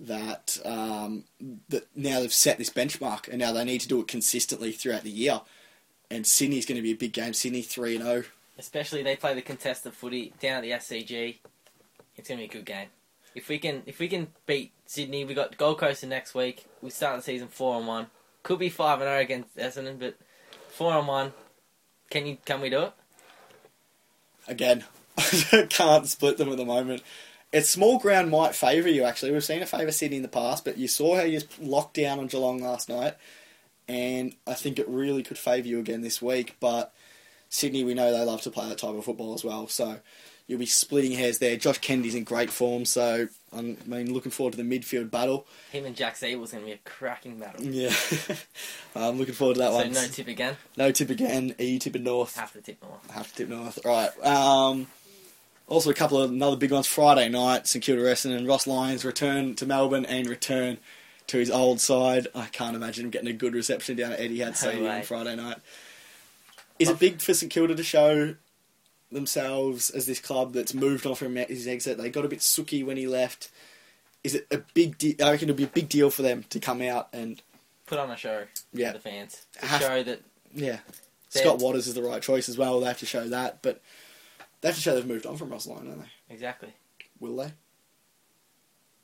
that 0.00 0.58
um, 0.64 1.24
that 1.68 1.88
now 1.94 2.20
they've 2.20 2.32
set 2.32 2.56
this 2.56 2.70
benchmark 2.70 3.28
and 3.28 3.38
now 3.38 3.52
they 3.52 3.64
need 3.64 3.82
to 3.82 3.88
do 3.88 4.00
it 4.00 4.08
consistently 4.08 4.72
throughout 4.72 5.02
the 5.02 5.10
year. 5.10 5.42
And 6.10 6.26
Sydney's 6.26 6.66
going 6.66 6.76
to 6.76 6.82
be 6.82 6.92
a 6.92 6.96
big 6.96 7.12
game. 7.12 7.34
Sydney 7.34 7.62
three 7.62 7.96
and 7.96 8.04
oh. 8.04 8.06
zero. 8.06 8.24
Especially 8.58 9.02
they 9.02 9.16
play 9.16 9.34
the 9.34 9.42
contested 9.42 9.92
footy 9.92 10.32
down 10.40 10.56
at 10.58 10.62
the 10.62 10.70
SCG. 10.72 11.36
It's 12.16 12.28
going 12.28 12.38
to 12.38 12.48
be 12.48 12.50
a 12.50 12.52
good 12.52 12.64
game. 12.64 12.88
If 13.34 13.48
we 13.48 13.58
can, 13.58 13.82
if 13.86 14.00
we 14.00 14.08
can 14.08 14.28
beat 14.46 14.72
Sydney, 14.86 15.24
we 15.24 15.34
got 15.34 15.56
Gold 15.56 15.78
Coast 15.78 16.04
next 16.04 16.34
week. 16.34 16.66
We 16.82 16.90
start 16.90 17.16
the 17.16 17.22
season 17.22 17.48
four 17.48 17.76
and 17.76 17.86
one. 17.86 18.08
Could 18.42 18.58
be 18.58 18.68
five 18.68 19.00
and 19.00 19.08
zero 19.08 19.20
against 19.20 19.56
Essendon, 19.56 19.98
but 19.98 20.16
four 20.68 20.92
and 20.94 21.06
one. 21.06 21.32
Can 22.10 22.26
you? 22.26 22.38
Can 22.44 22.60
we 22.60 22.70
do 22.70 22.84
it? 22.84 22.92
Again, 24.48 24.84
can't 25.68 26.06
split 26.08 26.38
them 26.38 26.48
at 26.48 26.56
the 26.56 26.64
moment. 26.64 27.02
It's 27.52 27.68
small 27.68 27.98
ground 27.98 28.30
might 28.30 28.54
favour 28.54 28.88
you. 28.88 29.04
Actually, 29.04 29.32
we've 29.32 29.44
seen 29.44 29.62
it 29.62 29.68
favour 29.68 29.92
Sydney 29.92 30.16
in 30.16 30.22
the 30.22 30.28
past, 30.28 30.64
but 30.64 30.78
you 30.78 30.88
saw 30.88 31.16
how 31.16 31.22
you 31.22 31.40
locked 31.60 31.94
down 31.94 32.18
on 32.18 32.26
Geelong 32.26 32.60
last 32.62 32.88
night, 32.88 33.14
and 33.88 34.34
I 34.46 34.54
think 34.54 34.78
it 34.78 34.88
really 34.88 35.22
could 35.22 35.38
favour 35.38 35.66
you 35.68 35.78
again 35.78 36.02
this 36.02 36.20
week. 36.22 36.56
But 36.60 36.92
Sydney, 37.48 37.84
we 37.84 37.94
know 37.94 38.12
they 38.12 38.24
love 38.24 38.42
to 38.42 38.50
play 38.50 38.68
that 38.68 38.78
type 38.78 38.94
of 38.94 39.04
football 39.04 39.34
as 39.34 39.42
well, 39.44 39.66
so 39.68 39.98
you'll 40.46 40.58
be 40.58 40.66
splitting 40.66 41.12
hairs 41.12 41.38
there. 41.38 41.56
Josh 41.56 41.78
Kennedy's 41.78 42.14
in 42.14 42.24
great 42.24 42.50
form, 42.50 42.84
so 42.84 43.28
I'm, 43.52 43.76
I 43.84 43.88
mean, 43.88 44.12
looking 44.12 44.30
forward 44.32 44.52
to 44.52 44.62
the 44.62 44.78
midfield 44.78 45.10
battle. 45.10 45.46
Him 45.72 45.84
and 45.86 45.94
Jack 45.96 46.16
Ziebell's 46.16 46.52
going 46.52 46.64
to 46.64 46.66
be 46.66 46.72
a 46.72 46.78
cracking 46.84 47.38
battle. 47.38 47.62
Yeah, 47.64 47.94
I'm 48.94 49.18
looking 49.18 49.34
forward 49.34 49.54
to 49.54 49.60
that 49.60 49.70
So 49.70 49.76
one. 49.76 49.92
no 49.92 50.06
tip 50.06 50.28
again. 50.28 50.56
no 50.76 50.90
tip 50.92 51.10
again. 51.10 51.54
Are 51.58 51.64
you 51.64 51.78
tipping 51.78 52.04
North? 52.04 52.36
Have 52.36 52.52
to 52.52 52.60
tip 52.60 52.82
North. 52.82 53.10
Have 53.10 53.28
to 53.28 53.34
tip 53.34 53.48
North. 53.48 53.78
Right. 53.84 54.10
Um, 54.24 54.86
also, 55.66 55.90
a 55.90 55.94
couple 55.94 56.18
of 56.20 56.30
another 56.30 56.56
big 56.56 56.72
ones. 56.72 56.86
Friday 56.86 57.28
night, 57.28 57.66
St 57.66 57.84
Kilda 57.84 58.02
Essendon. 58.02 58.38
And 58.38 58.48
Ross 58.48 58.66
Lyon's 58.66 59.04
return 59.04 59.54
to 59.56 59.66
Melbourne 59.66 60.06
and 60.06 60.26
return 60.26 60.78
to 61.28 61.38
his 61.38 61.50
old 61.50 61.80
side. 61.80 62.26
I 62.34 62.46
can't 62.46 62.76
imagine 62.76 63.04
him 63.06 63.10
getting 63.10 63.28
a 63.28 63.32
good 63.32 63.54
reception 63.54 63.96
down 63.96 64.12
at 64.12 64.18
Etihad 64.20 64.56
Stadium 64.56 64.84
way. 64.84 64.96
on 64.98 65.02
Friday 65.02 65.36
night. 65.36 65.58
Is 66.78 66.88
it 66.88 66.98
big 66.98 67.20
for 67.20 67.34
St 67.34 67.50
Kilda 67.50 67.74
to 67.74 67.82
show 67.82 68.34
themselves 69.10 69.90
as 69.90 70.06
this 70.06 70.20
club 70.20 70.52
that's 70.52 70.74
moved 70.74 71.06
on 71.06 71.14
from 71.14 71.36
his 71.36 71.66
exit? 71.66 71.98
They 71.98 72.10
got 72.10 72.24
a 72.24 72.28
bit 72.28 72.42
sooky 72.42 72.82
when 72.82 72.96
he 72.96 73.06
left. 73.06 73.50
Is 74.24 74.34
it 74.34 74.46
a 74.50 74.58
big? 74.74 74.98
De- 74.98 75.16
I 75.22 75.30
reckon 75.32 75.48
it'll 75.48 75.56
be 75.58 75.64
a 75.64 75.68
big 75.68 75.88
deal 75.88 76.10
for 76.10 76.22
them 76.22 76.44
to 76.50 76.58
come 76.60 76.82
out 76.82 77.08
and 77.12 77.40
Put 77.86 77.98
on 77.98 78.10
a 78.10 78.16
show 78.16 78.44
Yeah. 78.74 78.88
for 78.92 78.98
the 78.98 79.02
fans. 79.02 79.46
To 79.60 79.66
Have- 79.66 79.80
show 79.80 80.02
that 80.02 80.20
yeah. 80.54 80.80
Scott 81.30 81.58
Watters 81.58 81.86
is 81.86 81.94
the 81.94 82.02
right 82.02 82.20
choice 82.22 82.48
as 82.48 82.58
well. 82.58 82.80
They 82.80 82.86
have 82.86 82.98
to 82.98 83.06
show 83.06 83.26
that, 83.28 83.62
but 83.62 83.80
they 84.60 84.68
have 84.68 84.74
to 84.76 84.80
show 84.82 84.94
they've 84.94 85.06
moved 85.06 85.24
on 85.26 85.36
from 85.36 85.50
Ross 85.50 85.66
Lyon, 85.66 85.86
don't 85.88 86.00
they? 86.00 86.34
exactly 86.34 86.72
Will 87.20 87.36
they? 87.36 87.52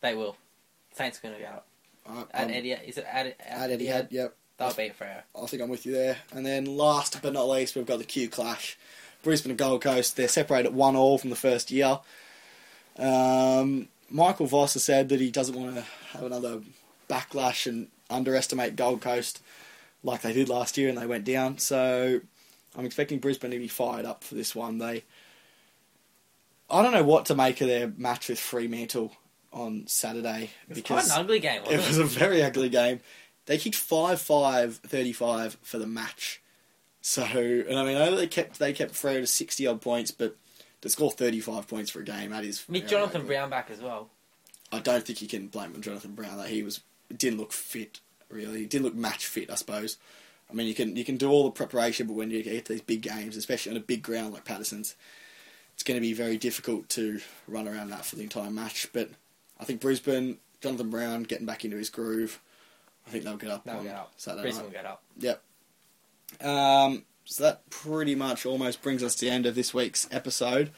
they 0.01 0.15
will. 0.15 0.37
Saints 0.95 1.19
going 1.19 1.35
to 1.35 1.41
go 1.41 1.47
up. 1.47 1.67
Uh, 2.07 2.25
At 2.33 2.49
Etihad, 2.49 2.85
is 2.87 2.99
it 2.99 3.07
at, 3.11 3.37
At 3.40 3.71
Etihad, 3.71 4.09
yep. 4.11 4.37
That'll 4.57 4.77
beat 4.77 4.99
Freo. 4.99 5.23
I 5.40 5.47
think 5.47 5.62
I'm 5.62 5.69
with 5.69 5.85
you 5.85 5.93
there. 5.93 6.19
And 6.33 6.47
then 6.47 6.64
last 6.64 7.21
but 7.23 7.33
not 7.33 7.49
least, 7.49 7.75
we've 7.75 7.87
got 7.87 7.99
the 7.99 8.05
Q 8.05 8.29
Clash. 8.29 8.79
Brisbane 9.23 9.51
and 9.51 9.59
Gold 9.59 9.83
Coast, 9.83 10.17
they're 10.17 10.29
separated 10.29 10.75
one 10.75 10.97
all 10.97 11.19
from 11.19 11.31
the 11.31 11.37
first 11.37 11.71
year. 11.71 11.99
Um, 12.99 13.88
Michael 14.11 14.47
Voss 14.47 14.75
has 14.75 14.85
said 14.85 15.09
that 15.09 15.21
he 15.21 15.31
doesn't 15.31 15.57
want 15.57 15.75
to 15.75 15.85
have 16.12 16.23
another 16.23 16.61
backlash 17.09 17.67
and 17.67 17.88
underestimate 18.11 18.77
Gold 18.77 19.01
Coast 19.01 19.40
like 20.05 20.21
they 20.21 20.33
did 20.33 20.49
last 20.49 20.77
year 20.77 20.88
and 20.88 20.99
they 20.99 21.07
went 21.07 21.25
down. 21.25 21.59
So 21.59 22.21
I'm 22.77 22.85
expecting 22.85 23.19
Brisbane 23.19 23.51
to 23.51 23.59
be 23.59 23.67
fired 23.67 24.05
up 24.05 24.23
for 24.23 24.35
this 24.35 24.55
one. 24.55 24.79
They, 24.79 25.05
I 26.71 26.83
don't 26.83 26.93
know 26.93 27.03
what 27.03 27.27
to 27.27 27.35
make 27.35 27.61
of 27.61 27.67
their 27.69 27.93
match 27.97 28.29
with 28.29 28.38
Fremantle 28.38 29.17
on 29.55 29.87
Saturday 29.87 30.51
It's 30.69 30.81
because 30.81 31.07
quite 31.07 31.17
an 31.17 31.25
ugly 31.25 31.38
game, 31.40 31.62
it 31.64 31.73
it? 31.73 31.87
was 31.88 31.99
a 31.99 32.05
very 32.05 32.43
ugly 32.43 32.69
game. 32.69 33.01
They 33.47 33.57
kicked 33.59 33.77
5-5, 33.77 34.75
35 34.75 35.59
for 35.62 35.79
the 35.79 35.87
match. 35.87 36.43
So, 37.01 37.23
and 37.23 37.79
I 37.79 37.85
mean, 37.85 37.97
I 37.97 38.07
know 38.07 38.17
they 38.17 38.27
kept 38.27 38.59
they 38.59 38.73
kept 38.73 38.95
Freo 38.95 39.21
to 39.21 39.27
60 39.27 39.67
odd 39.67 39.81
points, 39.83 40.11
but 40.11 40.37
to 40.81 40.88
score 40.88 41.11
35 41.11 41.69
points 41.69 41.90
for 41.90 42.01
a 42.01 42.05
game, 42.05 42.31
that 42.31 42.45
is. 42.45 42.64
With 42.69 42.88
Jonathan 42.88 43.23
ugly. 43.23 43.35
Brown 43.35 43.51
back 43.51 43.71
as 43.71 43.81
well. 43.81 44.09
I 44.73 44.79
don't 44.81 45.05
think 45.05 45.21
you 45.21 45.29
can 45.29 45.49
blame 45.49 45.79
Jonathan 45.83 46.14
Brown. 46.14 46.38
That 46.38 46.49
he 46.49 46.62
was 46.62 46.81
didn't 47.14 47.38
look 47.38 47.53
fit. 47.53 48.01
Really, 48.31 48.61
he 48.61 48.67
didn't 48.67 48.85
look 48.85 48.95
match 48.95 49.27
fit. 49.27 49.51
I 49.51 49.55
suppose. 49.55 49.99
I 50.51 50.55
mean, 50.55 50.67
you 50.67 50.75
can 50.75 50.97
you 50.97 51.05
can 51.05 51.19
do 51.19 51.31
all 51.31 51.45
the 51.45 51.51
preparation, 51.51 52.07
but 52.07 52.14
when 52.14 52.31
you 52.31 52.43
get 52.43 52.64
to 52.64 52.73
these 52.73 52.81
big 52.83 53.03
games, 53.03 53.37
especially 53.37 53.73
on 53.73 53.77
a 53.77 53.81
big 53.81 54.03
ground 54.03 54.33
like 54.33 54.47
Paterson's, 54.47 54.95
it's 55.75 55.83
going 55.83 55.97
to 55.97 56.01
be 56.01 56.14
very 56.14 56.38
difficult 56.38 56.88
to 56.90 57.21
run 57.47 57.69
around 57.69 57.90
that 57.90 58.07
for 58.07 58.17
the 58.17 58.23
entire 58.23 58.51
match. 58.51 58.88
But 58.95 59.11
I 59.59 59.64
think 59.64 59.81
Brisbane, 59.81 60.38
Jonathan 60.61 60.90
Brown 60.90 61.23
getting 61.25 61.47
back 61.47 61.64
into 61.64 61.77
his 61.77 61.90
groove. 61.90 62.40
I 63.07 63.11
think 63.11 63.25
they'll 63.25 63.37
get 63.37 63.51
up 63.51 63.64
They'll 63.64 63.77
on 63.77 63.85
get 63.85 63.95
up. 63.97 64.12
Saturday 64.17 64.43
Brisbane 64.43 64.64
night. 64.64 64.67
will 64.67 64.73
get 64.83 64.87
up. 64.87 65.03
Yep. 65.19 65.43
Um, 66.47 67.05
so 67.25 67.45
that 67.45 67.69
pretty 67.71 68.14
much 68.14 68.45
almost 68.47 68.83
brings 68.83 69.03
us 69.03 69.14
to 69.17 69.25
the 69.27 69.31
end 69.31 69.47
of 69.47 69.55
this 69.55 69.73
week's 69.75 70.09
episode. 70.11 70.71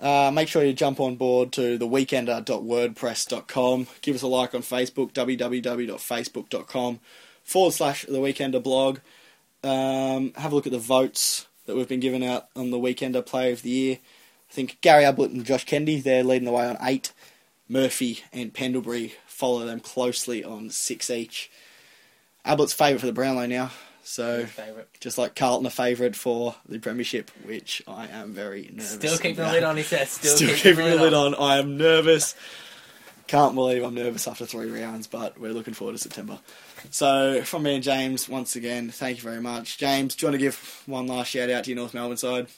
Uh, 0.00 0.30
make 0.34 0.48
sure 0.48 0.64
you 0.64 0.72
jump 0.72 0.98
on 0.98 1.14
board 1.16 1.52
to 1.52 1.78
theweekender.wordpress.com. 1.78 3.86
Give 4.00 4.14
us 4.16 4.22
a 4.22 4.26
like 4.26 4.54
on 4.54 4.62
Facebook, 4.62 5.12
www.facebook.com 5.12 7.00
forward 7.44 7.72
slash 7.72 8.04
the 8.06 8.18
Weekender 8.18 8.62
blog. 8.62 8.98
Um, 9.62 10.32
have 10.36 10.52
a 10.52 10.54
look 10.54 10.66
at 10.66 10.72
the 10.72 10.78
votes 10.78 11.46
that 11.66 11.76
we've 11.76 11.88
been 11.88 12.00
giving 12.00 12.24
out 12.26 12.48
on 12.56 12.70
the 12.70 12.78
Weekender 12.78 13.24
Player 13.24 13.52
of 13.52 13.62
the 13.62 13.70
Year. 13.70 13.98
I 14.50 14.54
think 14.54 14.78
Gary 14.80 15.04
Ablett 15.04 15.30
and 15.30 15.44
Josh 15.44 15.64
Kennedy, 15.64 16.00
they're 16.00 16.24
leading 16.24 16.46
the 16.46 16.52
way 16.52 16.66
on 16.68 16.76
eight. 16.82 17.12
Murphy 17.68 18.20
and 18.32 18.52
Pendlebury 18.52 19.14
follow 19.26 19.64
them 19.64 19.80
closely 19.80 20.44
on 20.44 20.70
six 20.70 21.10
each. 21.10 21.50
Ablett's 22.44 22.72
favourite 22.72 23.00
for 23.00 23.06
the 23.06 23.12
Brownlow 23.12 23.46
now, 23.46 23.70
so 24.02 24.46
just 25.00 25.16
like 25.16 25.36
Carlton 25.36 25.66
a 25.66 25.70
favourite 25.70 26.16
for 26.16 26.56
the 26.68 26.78
Premiership, 26.78 27.30
which 27.44 27.82
I 27.86 28.08
am 28.08 28.32
very 28.32 28.68
nervous. 28.72 28.90
Still 28.92 29.16
keeping 29.16 29.36
the 29.36 29.52
lid 29.52 29.62
on 29.62 29.76
his 29.76 29.90
head. 29.90 30.08
Still, 30.08 30.36
Still, 30.36 30.54
keeping 30.56 30.86
the 30.86 30.96
lid 30.96 31.14
on. 31.14 31.34
I 31.36 31.58
am 31.58 31.76
nervous. 31.76 32.34
Can't 33.28 33.54
believe 33.54 33.82
I'm 33.82 33.94
nervous 33.94 34.26
after 34.28 34.44
three 34.44 34.70
rounds, 34.70 35.06
but 35.06 35.40
we're 35.40 35.52
looking 35.52 35.72
forward 35.72 35.92
to 35.92 35.98
September. 35.98 36.38
So, 36.90 37.42
from 37.42 37.62
me 37.62 37.76
and 37.76 37.82
James, 37.82 38.28
once 38.28 38.56
again, 38.56 38.90
thank 38.90 39.18
you 39.18 39.22
very 39.22 39.40
much. 39.40 39.78
James, 39.78 40.16
do 40.16 40.26
you 40.26 40.28
want 40.30 40.34
to 40.34 40.44
give 40.44 40.82
one 40.86 41.06
last 41.06 41.28
shout 41.28 41.48
out 41.48 41.64
to 41.64 41.70
your 41.70 41.78
North 41.78 41.94
Melbourne 41.94 42.16
side? 42.16 42.48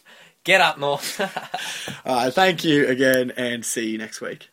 Get 0.43 0.61
up, 0.61 0.79
North. 0.79 1.21
All 2.07 2.17
right, 2.17 2.33
thank 2.35 2.65
you 2.65 2.89
again, 2.89 3.33
and 3.37 3.65
see 3.65 3.91
you 3.91 3.99
next 3.99 4.21
week. 4.21 4.49